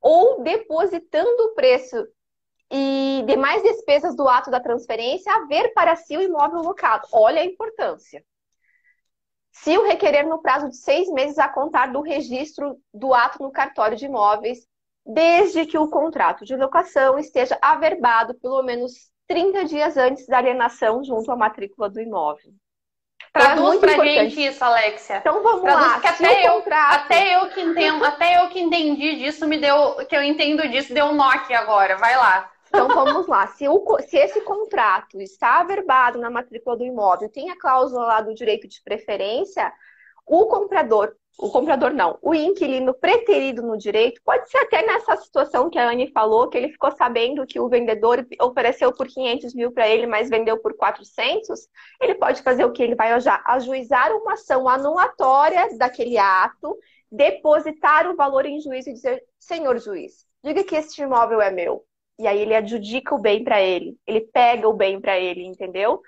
ou 0.00 0.42
depositando 0.42 1.42
o 1.42 1.54
preço 1.54 2.02
e 2.72 3.22
demais 3.26 3.62
despesas 3.62 4.16
do 4.16 4.26
ato 4.26 4.50
da 4.50 4.60
transferência 4.60 5.30
a 5.30 5.44
ver 5.44 5.74
para 5.74 5.94
si 5.94 6.16
o 6.16 6.22
imóvel 6.22 6.62
locado. 6.62 7.06
Olha 7.12 7.42
a 7.42 7.44
importância. 7.44 8.24
Se 9.52 9.76
o 9.76 9.84
requerer 9.84 10.26
no 10.26 10.40
prazo 10.40 10.70
de 10.70 10.76
seis 10.78 11.06
meses 11.10 11.38
a 11.38 11.50
contar 11.50 11.92
do 11.92 12.00
registro 12.00 12.78
do 12.94 13.12
ato 13.12 13.42
no 13.42 13.52
cartório 13.52 13.94
de 13.94 14.06
imóveis 14.06 14.66
desde 15.08 15.64
que 15.64 15.78
o 15.78 15.88
contrato 15.88 16.44
de 16.44 16.54
locação 16.54 17.18
esteja 17.18 17.58
averbado 17.62 18.34
pelo 18.34 18.62
menos 18.62 18.92
30 19.26 19.64
dias 19.64 19.96
antes 19.96 20.26
da 20.26 20.36
alienação 20.36 21.02
junto 21.02 21.32
à 21.32 21.36
matrícula 21.36 21.88
do 21.88 21.98
imóvel. 21.98 22.52
Traduz 23.32 23.76
é 23.76 23.80
pra 23.80 23.92
importante. 23.92 24.30
gente 24.30 24.46
isso, 24.46 24.62
Alexia. 24.64 25.16
Então 25.18 25.42
vamos 25.42 25.62
Traduz, 25.62 25.86
lá. 25.86 26.10
até, 26.10 26.46
eu, 26.46 26.52
contrato... 26.52 26.94
até 26.94 27.36
eu 27.36 27.48
que 27.48 27.60
entendo, 27.60 28.04
até 28.04 28.42
eu 28.42 28.48
que 28.48 28.60
entendi 28.60 29.16
disso, 29.16 29.46
me 29.46 29.58
deu, 29.58 29.96
que 30.06 30.16
eu 30.16 30.22
entendo 30.22 30.68
disso, 30.68 30.92
deu 30.92 31.06
um 31.06 31.14
nó 31.14 31.30
aqui 31.30 31.54
agora. 31.54 31.96
Vai 31.96 32.16
lá. 32.16 32.50
Então 32.68 32.88
vamos 32.88 33.26
lá. 33.26 33.46
Se, 33.46 33.66
o, 33.66 33.98
se 34.06 34.16
esse 34.16 34.42
contrato 34.42 35.20
está 35.20 35.60
averbado 35.60 36.18
na 36.18 36.30
matrícula 36.30 36.76
do 36.76 36.84
imóvel, 36.84 37.30
tem 37.30 37.50
a 37.50 37.58
cláusula 37.58 38.04
lá 38.04 38.20
do 38.20 38.34
direito 38.34 38.68
de 38.68 38.82
preferência, 38.82 39.72
o 40.26 40.46
comprador 40.46 41.14
o 41.38 41.48
comprador 41.50 41.92
não, 41.92 42.18
o 42.20 42.34
inquilino 42.34 42.92
preterido 42.92 43.62
no 43.62 43.78
direito, 43.78 44.20
pode 44.24 44.50
ser 44.50 44.58
até 44.58 44.84
nessa 44.84 45.16
situação 45.18 45.70
que 45.70 45.78
a 45.78 45.88
Anne 45.88 46.10
falou, 46.10 46.48
que 46.48 46.58
ele 46.58 46.68
ficou 46.68 46.90
sabendo 46.90 47.46
que 47.46 47.60
o 47.60 47.68
vendedor 47.68 48.26
ofereceu 48.42 48.92
por 48.92 49.06
500 49.06 49.54
mil 49.54 49.70
para 49.70 49.88
ele, 49.88 50.04
mas 50.04 50.28
vendeu 50.28 50.58
por 50.58 50.74
400, 50.76 51.68
ele 52.00 52.16
pode 52.16 52.42
fazer 52.42 52.64
o 52.64 52.72
que? 52.72 52.82
Ele 52.82 52.96
vai 52.96 53.12
ajuizar 53.46 54.12
uma 54.16 54.32
ação 54.32 54.68
anulatória 54.68 55.68
daquele 55.78 56.18
ato, 56.18 56.76
depositar 57.10 58.10
o 58.10 58.16
valor 58.16 58.44
em 58.44 58.60
juízo 58.60 58.90
e 58.90 58.94
dizer, 58.94 59.22
senhor 59.38 59.78
juiz, 59.78 60.26
diga 60.42 60.64
que 60.64 60.74
este 60.74 61.02
imóvel 61.02 61.40
é 61.40 61.52
meu. 61.52 61.84
E 62.18 62.26
aí 62.26 62.40
ele 62.40 62.54
adjudica 62.54 63.14
o 63.14 63.18
bem 63.18 63.44
para 63.44 63.62
ele, 63.62 63.96
ele 64.04 64.22
pega 64.22 64.68
o 64.68 64.72
bem 64.72 65.00
para 65.00 65.16
ele, 65.16 65.44
entendeu? 65.44 66.02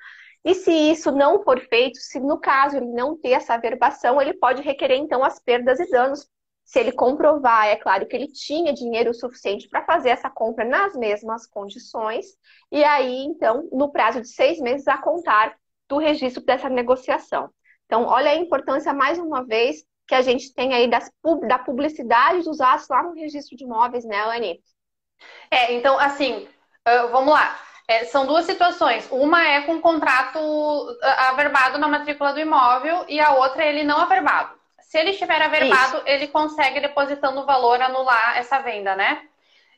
E 0.45 0.55
se 0.55 0.73
isso 0.73 1.11
não 1.13 1.43
for 1.43 1.61
feito, 1.61 1.99
se 1.99 2.19
no 2.19 2.39
caso 2.39 2.77
ele 2.77 2.87
não 2.87 3.17
ter 3.17 3.33
essa 3.33 3.55
averbação, 3.55 4.21
ele 4.21 4.35
pode 4.35 4.63
requerer 4.63 4.97
então 4.97 5.23
as 5.23 5.39
perdas 5.39 5.79
e 5.79 5.91
danos. 5.91 6.29
Se 6.65 6.79
ele 6.79 6.93
comprovar, 6.93 7.67
é 7.67 7.77
claro, 7.77 8.07
que 8.07 8.15
ele 8.15 8.29
tinha 8.29 8.73
dinheiro 8.73 9.13
suficiente 9.13 9.69
para 9.69 9.85
fazer 9.85 10.11
essa 10.11 10.31
compra 10.31 10.65
nas 10.65 10.95
mesmas 10.95 11.45
condições, 11.47 12.27
e 12.71 12.85
aí 12.85 13.25
então, 13.25 13.69
no 13.73 13.91
prazo 13.91 14.21
de 14.21 14.29
seis 14.29 14.61
meses, 14.61 14.87
a 14.87 14.97
contar 14.97 15.57
do 15.89 15.99
registro 15.99 16.45
dessa 16.45 16.69
negociação. 16.69 17.51
Então, 17.87 18.05
olha 18.05 18.31
a 18.31 18.37
importância, 18.37 18.93
mais 18.93 19.19
uma 19.19 19.45
vez, 19.45 19.85
que 20.07 20.15
a 20.15 20.23
gente 20.23 20.55
tem 20.55 20.73
aí 20.73 20.89
das, 20.89 21.11
da 21.49 21.59
publicidade 21.59 22.45
dos 22.45 22.61
atos 22.61 22.89
lá 22.89 23.03
no 23.03 23.15
registro 23.15 23.57
de 23.57 23.65
imóveis, 23.65 24.05
né, 24.05 24.23
Anne? 24.23 24.63
É, 25.51 25.73
então, 25.73 25.99
assim, 25.99 26.49
vamos 27.11 27.35
lá. 27.35 27.59
É, 27.91 28.05
são 28.05 28.25
duas 28.25 28.45
situações. 28.45 29.09
Uma 29.11 29.45
é 29.45 29.63
com 29.63 29.81
contrato 29.81 30.39
averbado 31.03 31.77
na 31.77 31.89
matrícula 31.89 32.33
do 32.33 32.39
imóvel 32.39 33.05
e 33.09 33.19
a 33.19 33.33
outra 33.33 33.65
é 33.65 33.69
ele 33.69 33.83
não 33.83 33.99
averbado. 33.99 34.55
Se 34.79 34.97
ele 34.97 35.11
estiver 35.11 35.43
averbado, 35.43 35.97
Isso. 35.97 36.07
ele 36.07 36.29
consegue, 36.29 36.79
depositando 36.79 37.41
o 37.41 37.45
valor, 37.45 37.83
anular 37.83 38.39
essa 38.39 38.61
venda, 38.61 38.95
né? 38.95 39.23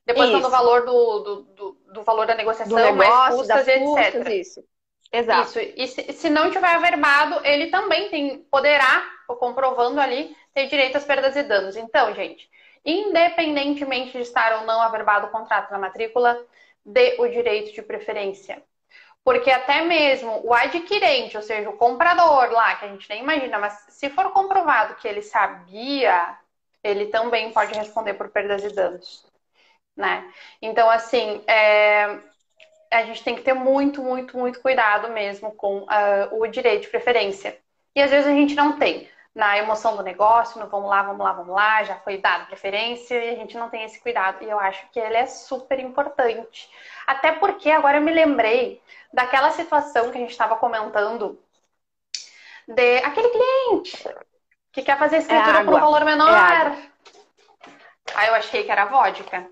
Depositando 0.04 0.46
o 0.46 0.50
valor 0.50 0.84
do, 0.84 1.18
do, 1.20 1.42
do, 1.42 1.78
do, 1.90 2.02
valor 2.02 2.26
da 2.26 2.34
negociação, 2.34 2.76
negócio, 2.76 2.96
mais 2.96 3.34
custas, 3.34 3.68
etc. 3.68 3.82
Custas, 3.82 4.26
isso. 4.34 4.64
Exato. 5.10 5.58
Isso. 5.58 5.72
E 5.74 5.88
se, 5.88 6.12
se 6.12 6.28
não 6.28 6.50
tiver 6.50 6.68
averbado, 6.68 7.40
ele 7.44 7.68
também 7.68 8.10
tem, 8.10 8.38
poderá, 8.50 9.06
comprovando 9.38 9.98
ali, 9.98 10.36
ter 10.52 10.66
direito 10.66 10.98
às 10.98 11.04
perdas 11.06 11.34
e 11.34 11.42
danos. 11.44 11.76
Então, 11.76 12.14
gente, 12.14 12.46
independentemente 12.84 14.12
de 14.12 14.18
estar 14.18 14.60
ou 14.60 14.66
não 14.66 14.82
averbado 14.82 15.28
o 15.28 15.30
contrato 15.30 15.70
na 15.70 15.78
matrícula, 15.78 16.38
dê 16.84 17.16
o 17.18 17.28
direito 17.28 17.72
de 17.72 17.82
preferência. 17.82 18.62
Porque 19.24 19.50
até 19.50 19.82
mesmo 19.82 20.40
o 20.44 20.52
adquirente, 20.52 21.36
ou 21.36 21.42
seja, 21.42 21.70
o 21.70 21.76
comprador 21.76 22.50
lá, 22.50 22.74
que 22.74 22.84
a 22.84 22.88
gente 22.88 23.08
nem 23.08 23.22
imagina, 23.22 23.58
mas 23.58 23.86
se 23.88 24.10
for 24.10 24.32
comprovado 24.32 24.96
que 24.96 25.06
ele 25.06 25.22
sabia, 25.22 26.36
ele 26.82 27.06
também 27.06 27.52
pode 27.52 27.72
responder 27.74 28.14
por 28.14 28.30
perdas 28.30 28.64
e 28.64 28.74
danos. 28.74 29.24
Né? 29.96 30.28
Então, 30.60 30.90
assim, 30.90 31.42
é, 31.46 32.18
a 32.90 33.04
gente 33.04 33.22
tem 33.22 33.36
que 33.36 33.42
ter 33.42 33.54
muito, 33.54 34.02
muito, 34.02 34.36
muito 34.36 34.60
cuidado 34.60 35.08
mesmo 35.10 35.52
com 35.52 35.82
uh, 35.82 36.40
o 36.40 36.46
direito 36.46 36.82
de 36.82 36.88
preferência. 36.88 37.58
E 37.94 38.02
às 38.02 38.10
vezes 38.10 38.26
a 38.26 38.34
gente 38.34 38.54
não 38.54 38.78
tem. 38.78 39.08
Na 39.34 39.56
emoção 39.56 39.96
do 39.96 40.02
negócio, 40.02 40.60
no 40.60 40.66
vamos 40.66 40.90
lá, 40.90 41.02
vamos 41.02 41.24
lá, 41.24 41.32
vamos 41.32 41.54
lá, 41.54 41.82
já 41.84 41.96
foi 41.96 42.18
dado 42.18 42.46
preferência 42.46 43.14
e 43.14 43.30
a 43.30 43.34
gente 43.34 43.56
não 43.56 43.70
tem 43.70 43.82
esse 43.82 43.98
cuidado. 43.98 44.44
E 44.44 44.50
eu 44.50 44.58
acho 44.58 44.86
que 44.90 45.00
ele 45.00 45.16
é 45.16 45.26
super 45.26 45.78
importante. 45.80 46.70
Até 47.06 47.32
porque 47.32 47.70
agora 47.70 47.96
eu 47.96 48.02
me 48.02 48.12
lembrei 48.12 48.82
daquela 49.12 49.50
situação 49.50 50.10
que 50.10 50.18
a 50.18 50.20
gente 50.20 50.32
estava 50.32 50.56
comentando 50.56 51.38
de 52.68 52.98
aquele 52.98 53.28
cliente 53.30 54.04
que 54.70 54.82
quer 54.82 54.98
fazer 54.98 55.18
escritura 55.18 55.58
é 55.58 55.64
por 55.64 55.74
um 55.74 55.80
valor 55.80 56.04
menor. 56.04 56.30
É 56.30 56.92
Aí 58.14 58.28
eu 58.28 58.34
achei 58.34 58.64
que 58.64 58.70
era 58.70 58.86
vodka. 58.86 59.48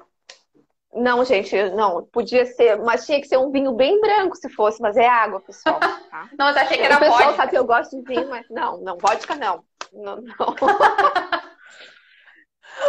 Não, 0.92 1.24
gente, 1.24 1.56
não. 1.70 2.04
Podia 2.04 2.44
ser, 2.46 2.76
mas 2.78 3.06
tinha 3.06 3.20
que 3.20 3.28
ser 3.28 3.36
um 3.36 3.50
vinho 3.50 3.72
bem 3.72 4.00
branco 4.00 4.36
se 4.36 4.48
fosse, 4.48 4.82
mas 4.82 4.96
é 4.96 5.06
água, 5.06 5.40
pessoal. 5.40 5.78
Tá? 5.78 6.28
não, 6.36 6.46
mas 6.46 6.56
achei 6.56 6.78
que 6.78 6.82
era 6.82 6.96
vodka. 6.96 7.12
O 7.12 7.16
pessoal 7.16 7.36
sabe 7.36 7.50
que 7.50 7.58
eu 7.58 7.64
gosto 7.64 7.96
de 7.96 8.02
vinho, 8.02 8.28
mas 8.28 8.48
não, 8.50 8.78
não, 8.78 8.98
vodka 8.98 9.34
não. 9.36 9.64
Não, 9.92 10.20
não. 10.20 10.34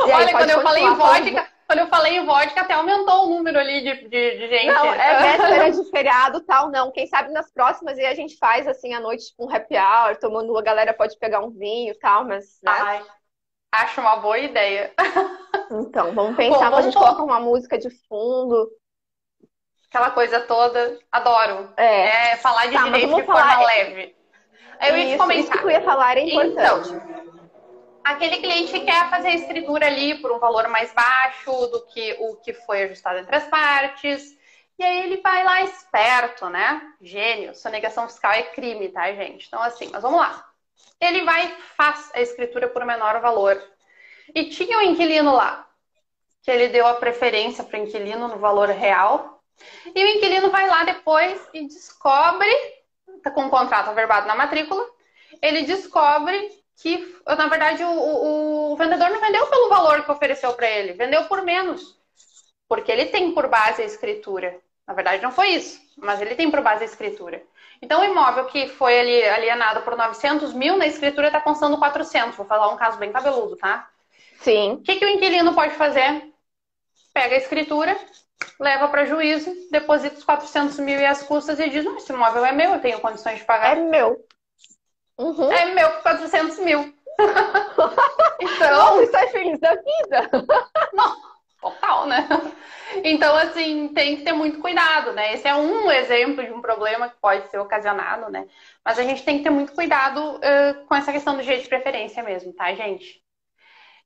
aí, 0.06 0.12
Olha, 0.12 0.32
quando 0.32 0.50
eu 0.50 0.62
falei 0.62 0.84
em 0.84 0.94
vodka, 0.96 1.48
quando 1.72 1.80
eu 1.80 1.88
falei 1.88 2.18
em 2.18 2.26
vodka, 2.26 2.62
até 2.62 2.74
aumentou 2.74 3.26
o 3.26 3.30
número 3.30 3.58
ali 3.58 3.82
de, 3.82 4.10
de, 4.10 4.38
de 4.38 4.48
gente. 4.50 4.68
Não, 4.68 4.94
é 4.94 5.38
véspera 5.38 5.72
de 5.72 5.90
feriado 5.90 6.42
tal, 6.42 6.70
não. 6.70 6.92
Quem 6.92 7.08
sabe 7.08 7.32
nas 7.32 7.50
próximas 7.52 7.98
e 7.98 8.06
a 8.06 8.14
gente 8.14 8.38
faz 8.38 8.68
assim 8.68 8.94
à 8.94 9.00
noite, 9.00 9.28
tipo 9.28 9.46
um 9.46 9.56
happy 9.56 9.78
hour, 9.78 10.18
tomando, 10.18 10.58
a 10.58 10.62
galera 10.62 10.94
pode 10.94 11.18
pegar 11.18 11.40
um 11.40 11.50
vinho 11.50 11.98
tal, 12.00 12.26
mas. 12.26 12.60
Né? 12.62 12.72
Ai, 12.72 13.06
acho 13.72 14.02
uma 14.02 14.18
boa 14.18 14.38
ideia. 14.38 14.94
Então, 15.74 16.14
vamos 16.14 16.36
pensar, 16.36 16.66
Bom, 16.66 16.72
vamos 16.72 16.80
a 16.80 16.82
gente 16.82 16.98
coloca 16.98 17.24
uma 17.24 17.40
música 17.40 17.78
de 17.78 17.90
fundo. 18.10 18.70
Aquela 19.88 20.12
coisa 20.12 20.42
toda. 20.42 21.00
Adoro. 21.10 21.74
É, 21.78 22.32
é 22.32 22.36
falar 22.38 22.66
de 22.66 22.74
tá, 22.74 22.84
direito 22.84 23.16
de 23.16 23.24
falar... 23.24 23.54
forma 23.54 23.68
leve. 23.68 24.16
Eu 24.82 24.98
ia 24.98 25.18
comentar. 25.18 25.44
Isso 25.44 25.52
que 25.52 25.66
eu 25.66 25.70
ia 25.70 25.82
falar 25.82 26.18
é 26.18 26.22
importante. 26.22 26.90
Então, 26.90 27.22
aquele 28.04 28.38
cliente 28.38 28.80
quer 28.80 29.10
fazer 29.10 29.30
a 29.30 29.36
escritura 29.36 29.86
ali 29.86 30.16
por 30.22 30.32
um 30.32 30.40
valor 30.40 30.68
mais 30.68 30.94
baixo 30.94 31.52
do 31.68 31.86
que 31.88 32.18
o 32.20 32.36
que 32.38 32.54
foi 32.54 32.84
ajustado 32.84 33.20
entre 33.20 33.36
as 33.36 33.48
partes. 33.48 34.38
E 34.80 34.84
aí 34.84 35.04
ele 35.04 35.18
vai 35.18 35.44
lá 35.44 35.62
esperto, 35.62 36.50
né? 36.50 36.82
Gênio. 37.00 37.54
Sonegação 37.56 38.08
fiscal 38.08 38.32
é 38.32 38.44
crime, 38.44 38.90
tá, 38.90 39.12
gente? 39.14 39.46
Então, 39.48 39.62
assim, 39.62 39.90
mas 39.92 40.02
vamos 40.02 40.20
lá. 40.20 40.44
Ele 41.00 41.24
vai 41.24 41.46
e 41.46 41.62
faz 41.76 42.12
a 42.14 42.22
escritura 42.22 42.68
por 42.68 42.84
menor 42.86 43.20
valor. 43.22 43.62
E 44.34 44.46
tinha 44.46 44.78
um 44.80 44.82
inquilino 44.82 45.34
lá, 45.34 45.68
que 46.42 46.50
ele 46.50 46.70
deu 46.70 46.88
a 46.88 46.96
preferência 46.96 47.64
para 47.64 47.80
o 47.80 47.84
inquilino 47.84 48.28
no 48.28 48.38
valor 48.38 48.70
real. 48.70 49.44
E 49.94 50.04
o 50.04 50.08
inquilino 50.08 50.50
vai 50.50 50.68
lá 50.68 50.84
depois 50.84 51.40
e 51.54 51.68
descobre, 51.68 52.52
com 53.30 53.46
o 53.46 53.50
contrato 53.50 53.90
averbado 53.90 54.28
na 54.28 54.36
matrícula, 54.36 54.84
ele 55.42 55.64
descobre 55.64 56.50
que, 56.82 57.16
na 57.26 57.48
verdade, 57.48 57.84
o, 57.84 57.92
o, 57.92 58.74
o 58.74 58.76
vendedor 58.76 59.10
não 59.10 59.22
vendeu 59.22 59.46
pelo 59.48 59.70
valor 59.70 60.04
que 60.04 60.12
ofereceu 60.12 60.54
para 60.54 60.70
ele, 60.70 60.94
vendeu 60.94 61.26
por 61.26 61.44
menos. 61.44 62.00
Porque 62.68 62.92
ele 62.92 63.06
tem 63.06 63.34
por 63.34 63.48
base 63.48 63.82
a 63.82 63.86
escritura. 63.86 64.58
Na 64.88 64.94
verdade, 64.94 65.22
não 65.22 65.32
foi 65.32 65.50
isso, 65.50 65.80
mas 65.98 66.22
ele 66.22 66.36
tem 66.36 66.50
por 66.50 66.62
base 66.62 66.84
a 66.84 66.88
escritura. 66.88 67.44
Então, 67.82 68.02
o 68.02 68.04
imóvel 68.04 68.46
que 68.46 68.68
foi 68.68 69.00
ali 69.00 69.24
alienado 69.24 69.82
por 69.82 69.96
900 69.96 70.54
mil, 70.54 70.78
na 70.78 70.88
escritura 70.88 71.28
está 71.28 71.42
constando 71.42 71.78
400. 71.78 72.36
Vou 72.36 72.46
falar 72.46 72.70
um 72.70 72.78
caso 72.78 72.98
bem 72.98 73.12
cabeludo, 73.12 73.56
tá? 73.58 73.90
Sim. 74.40 74.74
O 74.74 74.82
que, 74.82 74.96
que 74.96 75.06
o 75.06 75.10
inquilino 75.10 75.54
pode 75.54 75.76
fazer? 75.76 76.32
Pega 77.14 77.36
a 77.36 77.38
escritura, 77.38 77.98
leva 78.62 78.88
para 78.88 79.06
juízo, 79.06 79.52
deposita 79.72 80.18
os 80.18 80.24
400 80.24 80.78
mil 80.80 81.00
e 81.00 81.06
as 81.06 81.24
custas 81.24 81.60
e 81.60 81.70
diz: 81.70 81.84
Não, 81.84 81.98
esse 81.98 82.14
imóvel 82.14 82.46
é 82.46 82.52
meu, 82.52 82.74
eu 82.74 82.80
tenho 82.80 83.00
condições 83.00 83.40
de 83.40 83.46
pagar. 83.46 83.76
É 83.76 83.82
meu. 83.82 84.24
Uhum. 85.18 85.52
É 85.52 85.66
meu 85.66 85.90
por 85.92 86.04
400 86.04 86.60
mil. 86.60 86.94
então. 88.40 88.72
Não, 88.72 89.02
está 89.02 89.28
feliz 89.28 89.60
da 89.60 89.74
vida. 89.74 90.30
Não, 90.94 91.18
total, 91.60 92.06
né? 92.06 92.28
Então, 93.04 93.36
assim, 93.36 93.88
tem 93.90 94.18
que 94.18 94.24
ter 94.24 94.34
muito 94.34 94.60
cuidado, 94.60 95.12
né? 95.14 95.34
Esse 95.34 95.48
é 95.48 95.56
um 95.56 95.90
exemplo 95.90 96.44
de 96.44 96.52
um 96.52 96.62
problema 96.62 97.10
que 97.10 97.16
pode 97.22 97.50
ser 97.50 97.58
ocasionado, 97.58 98.30
né? 98.30 98.48
Mas 98.84 99.00
a 99.00 99.04
gente 99.04 99.24
tem 99.24 99.38
que 99.38 99.44
ter 99.44 99.50
muito 99.50 99.74
cuidado 99.74 100.36
uh, 100.36 100.86
com 100.88 100.96
essa 100.96 101.12
questão 101.12 101.36
do 101.36 101.44
jeito 101.44 101.64
de 101.64 101.70
preferência 101.70 102.22
mesmo, 102.22 102.54
tá, 102.54 102.74
gente? 102.74 103.22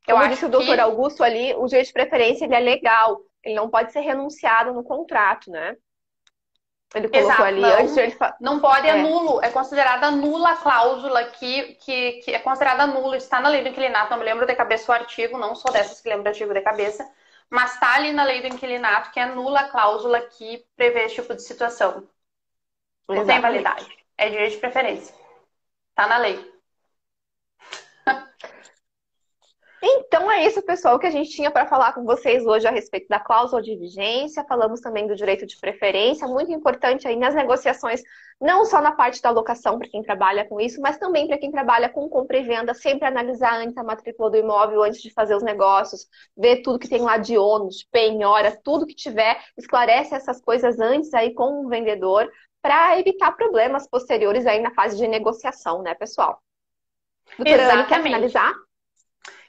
Eu 0.07 0.15
Como 0.15 0.19
acho 0.19 0.33
disse 0.33 0.45
o 0.45 0.49
doutor 0.49 0.75
que... 0.75 0.81
Augusto 0.81 1.23
ali, 1.23 1.55
o 1.55 1.67
jeito 1.67 1.87
de 1.87 1.93
preferência 1.93 2.45
ele 2.45 2.55
é 2.55 2.59
legal. 2.59 3.19
Ele 3.45 3.55
não 3.55 3.69
pode 3.69 3.93
ser 3.93 4.01
renunciado 4.01 4.73
no 4.73 4.83
contrato, 4.83 5.51
né? 5.51 5.77
Ele 6.95 7.09
colocou 7.09 7.29
Exato, 7.29 7.43
ali 7.43 7.61
não, 7.61 7.77
antes 7.77 7.97
ele 7.97 8.17
Não 8.39 8.59
pode, 8.59 8.87
é, 8.87 8.91
é 8.91 9.01
nulo. 9.01 9.43
É 9.43 9.51
considerada 9.51 10.09
nula 10.11 10.51
a 10.51 10.57
cláusula 10.57 11.25
que, 11.25 11.75
que, 11.75 12.13
que 12.13 12.31
é 12.31 12.39
considerada 12.39 12.87
nulo. 12.87 13.15
Está 13.15 13.39
na 13.41 13.49
lei 13.49 13.61
do 13.61 13.69
inquilinato, 13.69 14.11
não 14.11 14.17
me 14.17 14.23
lembro 14.23 14.45
de 14.45 14.55
cabeça 14.55 14.91
o 14.91 14.95
artigo, 14.95 15.37
não 15.37 15.55
sou 15.55 15.71
dessas 15.71 15.99
que 15.99 16.07
lembro 16.07 16.23
do 16.23 16.27
artigo 16.29 16.53
de 16.53 16.61
cabeça, 16.61 17.09
mas 17.49 17.73
está 17.73 17.95
ali 17.95 18.13
na 18.13 18.23
lei 18.23 18.41
do 18.41 18.47
inquilinato 18.47 19.11
que 19.11 19.19
é 19.19 19.25
nula 19.25 19.61
a 19.61 19.69
cláusula 19.69 20.21
que 20.21 20.65
prevê 20.75 21.03
esse 21.03 21.15
tipo 21.15 21.35
de 21.35 21.41
situação. 21.41 22.07
Não 23.07 23.17
Exatamente. 23.17 23.27
tem 23.27 23.41
validade. 23.41 24.05
É 24.17 24.29
direito 24.29 24.53
de 24.53 24.59
preferência. 24.59 25.13
Está 25.89 26.07
na 26.07 26.17
lei. 26.17 26.53
Então 29.87 30.31
é 30.31 30.47
isso, 30.47 30.63
pessoal, 30.63 30.97
que 30.97 31.05
a 31.05 31.11
gente 31.11 31.29
tinha 31.29 31.51
para 31.51 31.67
falar 31.67 31.93
com 31.93 32.03
vocês 32.03 32.43
hoje 32.43 32.65
a 32.65 32.71
respeito 32.71 33.07
da 33.07 33.19
cláusula 33.19 33.61
de 33.61 33.75
vigência. 33.75 34.43
Falamos 34.49 34.81
também 34.81 35.05
do 35.05 35.15
direito 35.15 35.45
de 35.45 35.55
preferência, 35.59 36.27
muito 36.27 36.51
importante 36.51 37.07
aí 37.07 37.15
nas 37.15 37.35
negociações, 37.35 38.01
não 38.41 38.65
só 38.65 38.81
na 38.81 38.93
parte 38.93 39.21
da 39.21 39.29
locação 39.29 39.77
para 39.77 39.87
quem 39.87 40.01
trabalha 40.01 40.43
com 40.43 40.59
isso, 40.59 40.81
mas 40.81 40.97
também 40.97 41.27
para 41.27 41.37
quem 41.37 41.51
trabalha 41.51 41.87
com 41.87 42.09
compra 42.09 42.39
e 42.39 42.41
venda, 42.41 42.73
sempre 42.73 43.07
analisar 43.07 43.59
antes 43.59 43.77
a 43.77 43.83
matrícula 43.83 44.31
do 44.31 44.37
imóvel 44.37 44.81
antes 44.81 45.03
de 45.03 45.13
fazer 45.13 45.35
os 45.35 45.43
negócios, 45.43 46.07
ver 46.35 46.63
tudo 46.63 46.79
que 46.79 46.89
tem 46.89 47.01
lá 47.01 47.17
de 47.17 47.37
ônus, 47.37 47.75
de 47.75 47.87
penhora, 47.91 48.59
tudo 48.63 48.87
que 48.87 48.95
tiver, 48.95 49.39
esclarece 49.55 50.15
essas 50.15 50.41
coisas 50.41 50.79
antes 50.79 51.13
aí 51.13 51.31
com 51.35 51.63
o 51.63 51.69
vendedor 51.69 52.27
para 52.59 52.99
evitar 52.99 53.33
problemas 53.33 53.87
posteriores 53.87 54.47
aí 54.47 54.59
na 54.59 54.73
fase 54.73 54.97
de 54.97 55.07
negociação, 55.07 55.83
né, 55.83 55.93
pessoal? 55.93 56.41
Doutora 57.37 57.71
Anne, 57.71 57.85
quer 57.85 58.01
finalizar? 58.01 58.64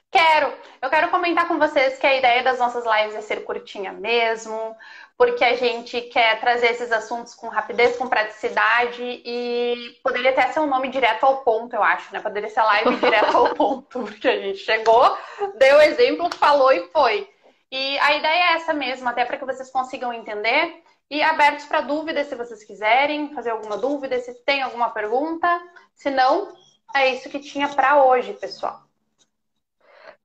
Quero. 0.09 0.53
Eu 0.81 0.89
quero 0.89 1.09
comentar 1.09 1.47
com 1.47 1.59
vocês 1.59 1.99
que 1.99 2.07
a 2.07 2.15
ideia 2.15 2.41
das 2.41 2.59
nossas 2.59 2.85
lives 2.85 3.15
é 3.15 3.21
ser 3.21 3.43
curtinha 3.43 3.91
mesmo, 3.91 4.75
porque 5.17 5.43
a 5.43 5.55
gente 5.55 5.99
quer 6.01 6.39
trazer 6.39 6.67
esses 6.67 6.91
assuntos 6.91 7.33
com 7.33 7.49
rapidez, 7.49 7.97
com 7.97 8.07
praticidade 8.07 9.03
e 9.03 9.99
poderia 10.03 10.29
até 10.29 10.47
ser 10.47 10.59
um 10.61 10.67
nome 10.67 10.89
direto 10.89 11.25
ao 11.25 11.43
ponto, 11.43 11.75
eu 11.75 11.83
acho, 11.83 12.13
né? 12.13 12.21
Poderia 12.21 12.49
ser 12.49 12.61
live 12.61 12.95
direto 13.01 13.35
ao 13.35 13.53
ponto, 13.53 14.03
porque 14.03 14.27
a 14.27 14.39
gente 14.39 14.59
chegou, 14.59 15.17
deu 15.57 15.81
exemplo, 15.81 16.33
falou 16.35 16.71
e 16.71 16.87
foi. 16.89 17.29
E 17.69 17.99
a 17.99 18.15
ideia 18.15 18.51
é 18.51 18.53
essa 18.53 18.73
mesmo, 18.73 19.09
até 19.09 19.25
para 19.25 19.37
que 19.37 19.45
vocês 19.45 19.69
consigam 19.69 20.13
entender 20.13 20.83
e 21.09 21.21
abertos 21.21 21.65
para 21.65 21.81
dúvidas 21.81 22.27
se 22.27 22.35
vocês 22.35 22.63
quiserem 22.63 23.33
fazer 23.33 23.49
alguma 23.49 23.77
dúvida, 23.77 24.19
se 24.19 24.33
tem 24.45 24.61
alguma 24.61 24.89
pergunta. 24.89 25.47
Se 25.93 26.09
não, 26.09 26.53
é 26.95 27.09
isso 27.09 27.29
que 27.29 27.39
tinha 27.39 27.67
para 27.69 28.03
hoje, 28.03 28.33
pessoal. 28.33 28.86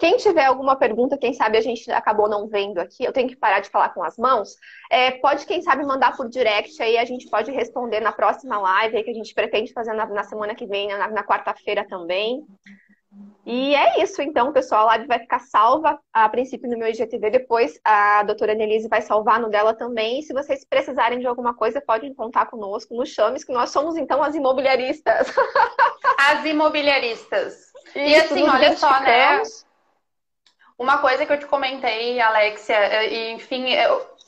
Quem 0.03 0.17
tiver 0.17 0.47
alguma 0.47 0.75
pergunta, 0.75 1.17
quem 1.17 1.33
sabe 1.33 1.57
a 1.57 1.61
gente 1.61 1.89
acabou 1.93 2.29
não 2.29 2.49
vendo 2.49 2.81
aqui, 2.81 3.05
eu 3.05 3.13
tenho 3.13 3.29
que 3.29 3.37
parar 3.37 3.61
de 3.61 3.71
falar 3.71 3.91
com 3.91 4.03
as 4.03 4.17
mãos, 4.19 4.57
é, 4.91 5.13
pode, 5.13 5.47
quem 5.47 5.63
sabe, 5.63 5.87
mandar 5.87 6.17
por 6.17 6.29
direct 6.29 6.83
aí, 6.83 6.99
a 6.99 7.05
gente 7.05 7.31
pode 7.31 7.53
responder 7.53 8.01
na 8.01 8.11
próxima 8.11 8.59
live 8.59 9.05
que 9.05 9.11
a 9.11 9.15
gente 9.15 9.33
pretende 9.33 9.73
fazer 9.73 9.93
na, 9.93 10.05
na 10.07 10.25
semana 10.25 10.57
que 10.57 10.67
vem, 10.67 10.89
na, 10.89 11.07
na 11.07 11.23
quarta-feira 11.23 11.87
também. 11.89 12.45
E 13.47 13.77
é 13.77 14.03
isso, 14.03 14.21
então, 14.21 14.53
pessoal. 14.53 14.83
A 14.89 14.97
live 14.97 15.07
vai 15.07 15.21
ficar 15.21 15.39
salva 15.39 15.97
a 16.13 16.29
princípio 16.29 16.69
no 16.69 16.77
meu 16.77 16.89
IGTV. 16.89 17.31
Depois 17.31 17.79
a 17.85 18.25
doutora 18.25 18.55
Annelise 18.55 18.89
vai 18.89 19.03
salvar 19.03 19.39
no 19.39 19.51
dela 19.51 19.73
também. 19.73 20.19
E 20.19 20.23
se 20.25 20.33
vocês 20.33 20.65
precisarem 20.65 21.21
de 21.21 21.27
alguma 21.29 21.55
coisa, 21.55 21.81
podem 21.81 22.13
contar 22.13 22.47
conosco, 22.47 22.97
nos 22.97 23.11
chames, 23.11 23.45
que 23.45 23.53
nós 23.53 23.71
somos, 23.71 23.97
então, 23.97 24.21
as 24.21 24.35
imobiliaristas. 24.35 25.33
As 26.19 26.45
imobiliaristas. 26.45 27.73
Isso, 27.95 27.97
e 27.97 28.15
assim, 28.15 28.49
olha 28.49 28.77
só, 28.77 29.01
né? 29.01 29.43
Uma 30.83 30.99
coisa 30.99 31.25
que 31.25 31.33
eu 31.33 31.39
te 31.39 31.47
comentei, 31.47 32.21
Alexia, 32.21 32.75
é, 32.75 33.31
enfim, 33.31 33.67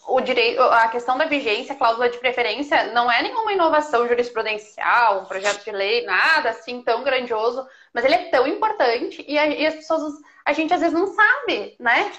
o 0.06 0.20
direito, 0.20 0.62
a 0.62 0.86
questão 0.86 1.18
da 1.18 1.24
vigência, 1.24 1.74
cláusula 1.74 2.08
de 2.08 2.18
preferência, 2.18 2.92
não 2.92 3.10
é 3.10 3.20
nenhuma 3.24 3.52
inovação 3.52 4.06
jurisprudencial, 4.06 5.22
um 5.22 5.24
projeto 5.24 5.64
de 5.64 5.72
lei, 5.72 6.04
nada 6.04 6.50
assim 6.50 6.80
tão 6.80 7.02
grandioso, 7.02 7.66
mas 7.92 8.04
ele 8.04 8.14
é 8.14 8.30
tão 8.30 8.46
importante 8.46 9.24
e, 9.26 9.34
e 9.34 9.66
as 9.66 9.74
pessoas, 9.74 10.14
a 10.44 10.52
gente 10.52 10.72
às 10.72 10.80
vezes 10.80 10.94
não 10.94 11.08
sabe, 11.08 11.74
né? 11.80 12.12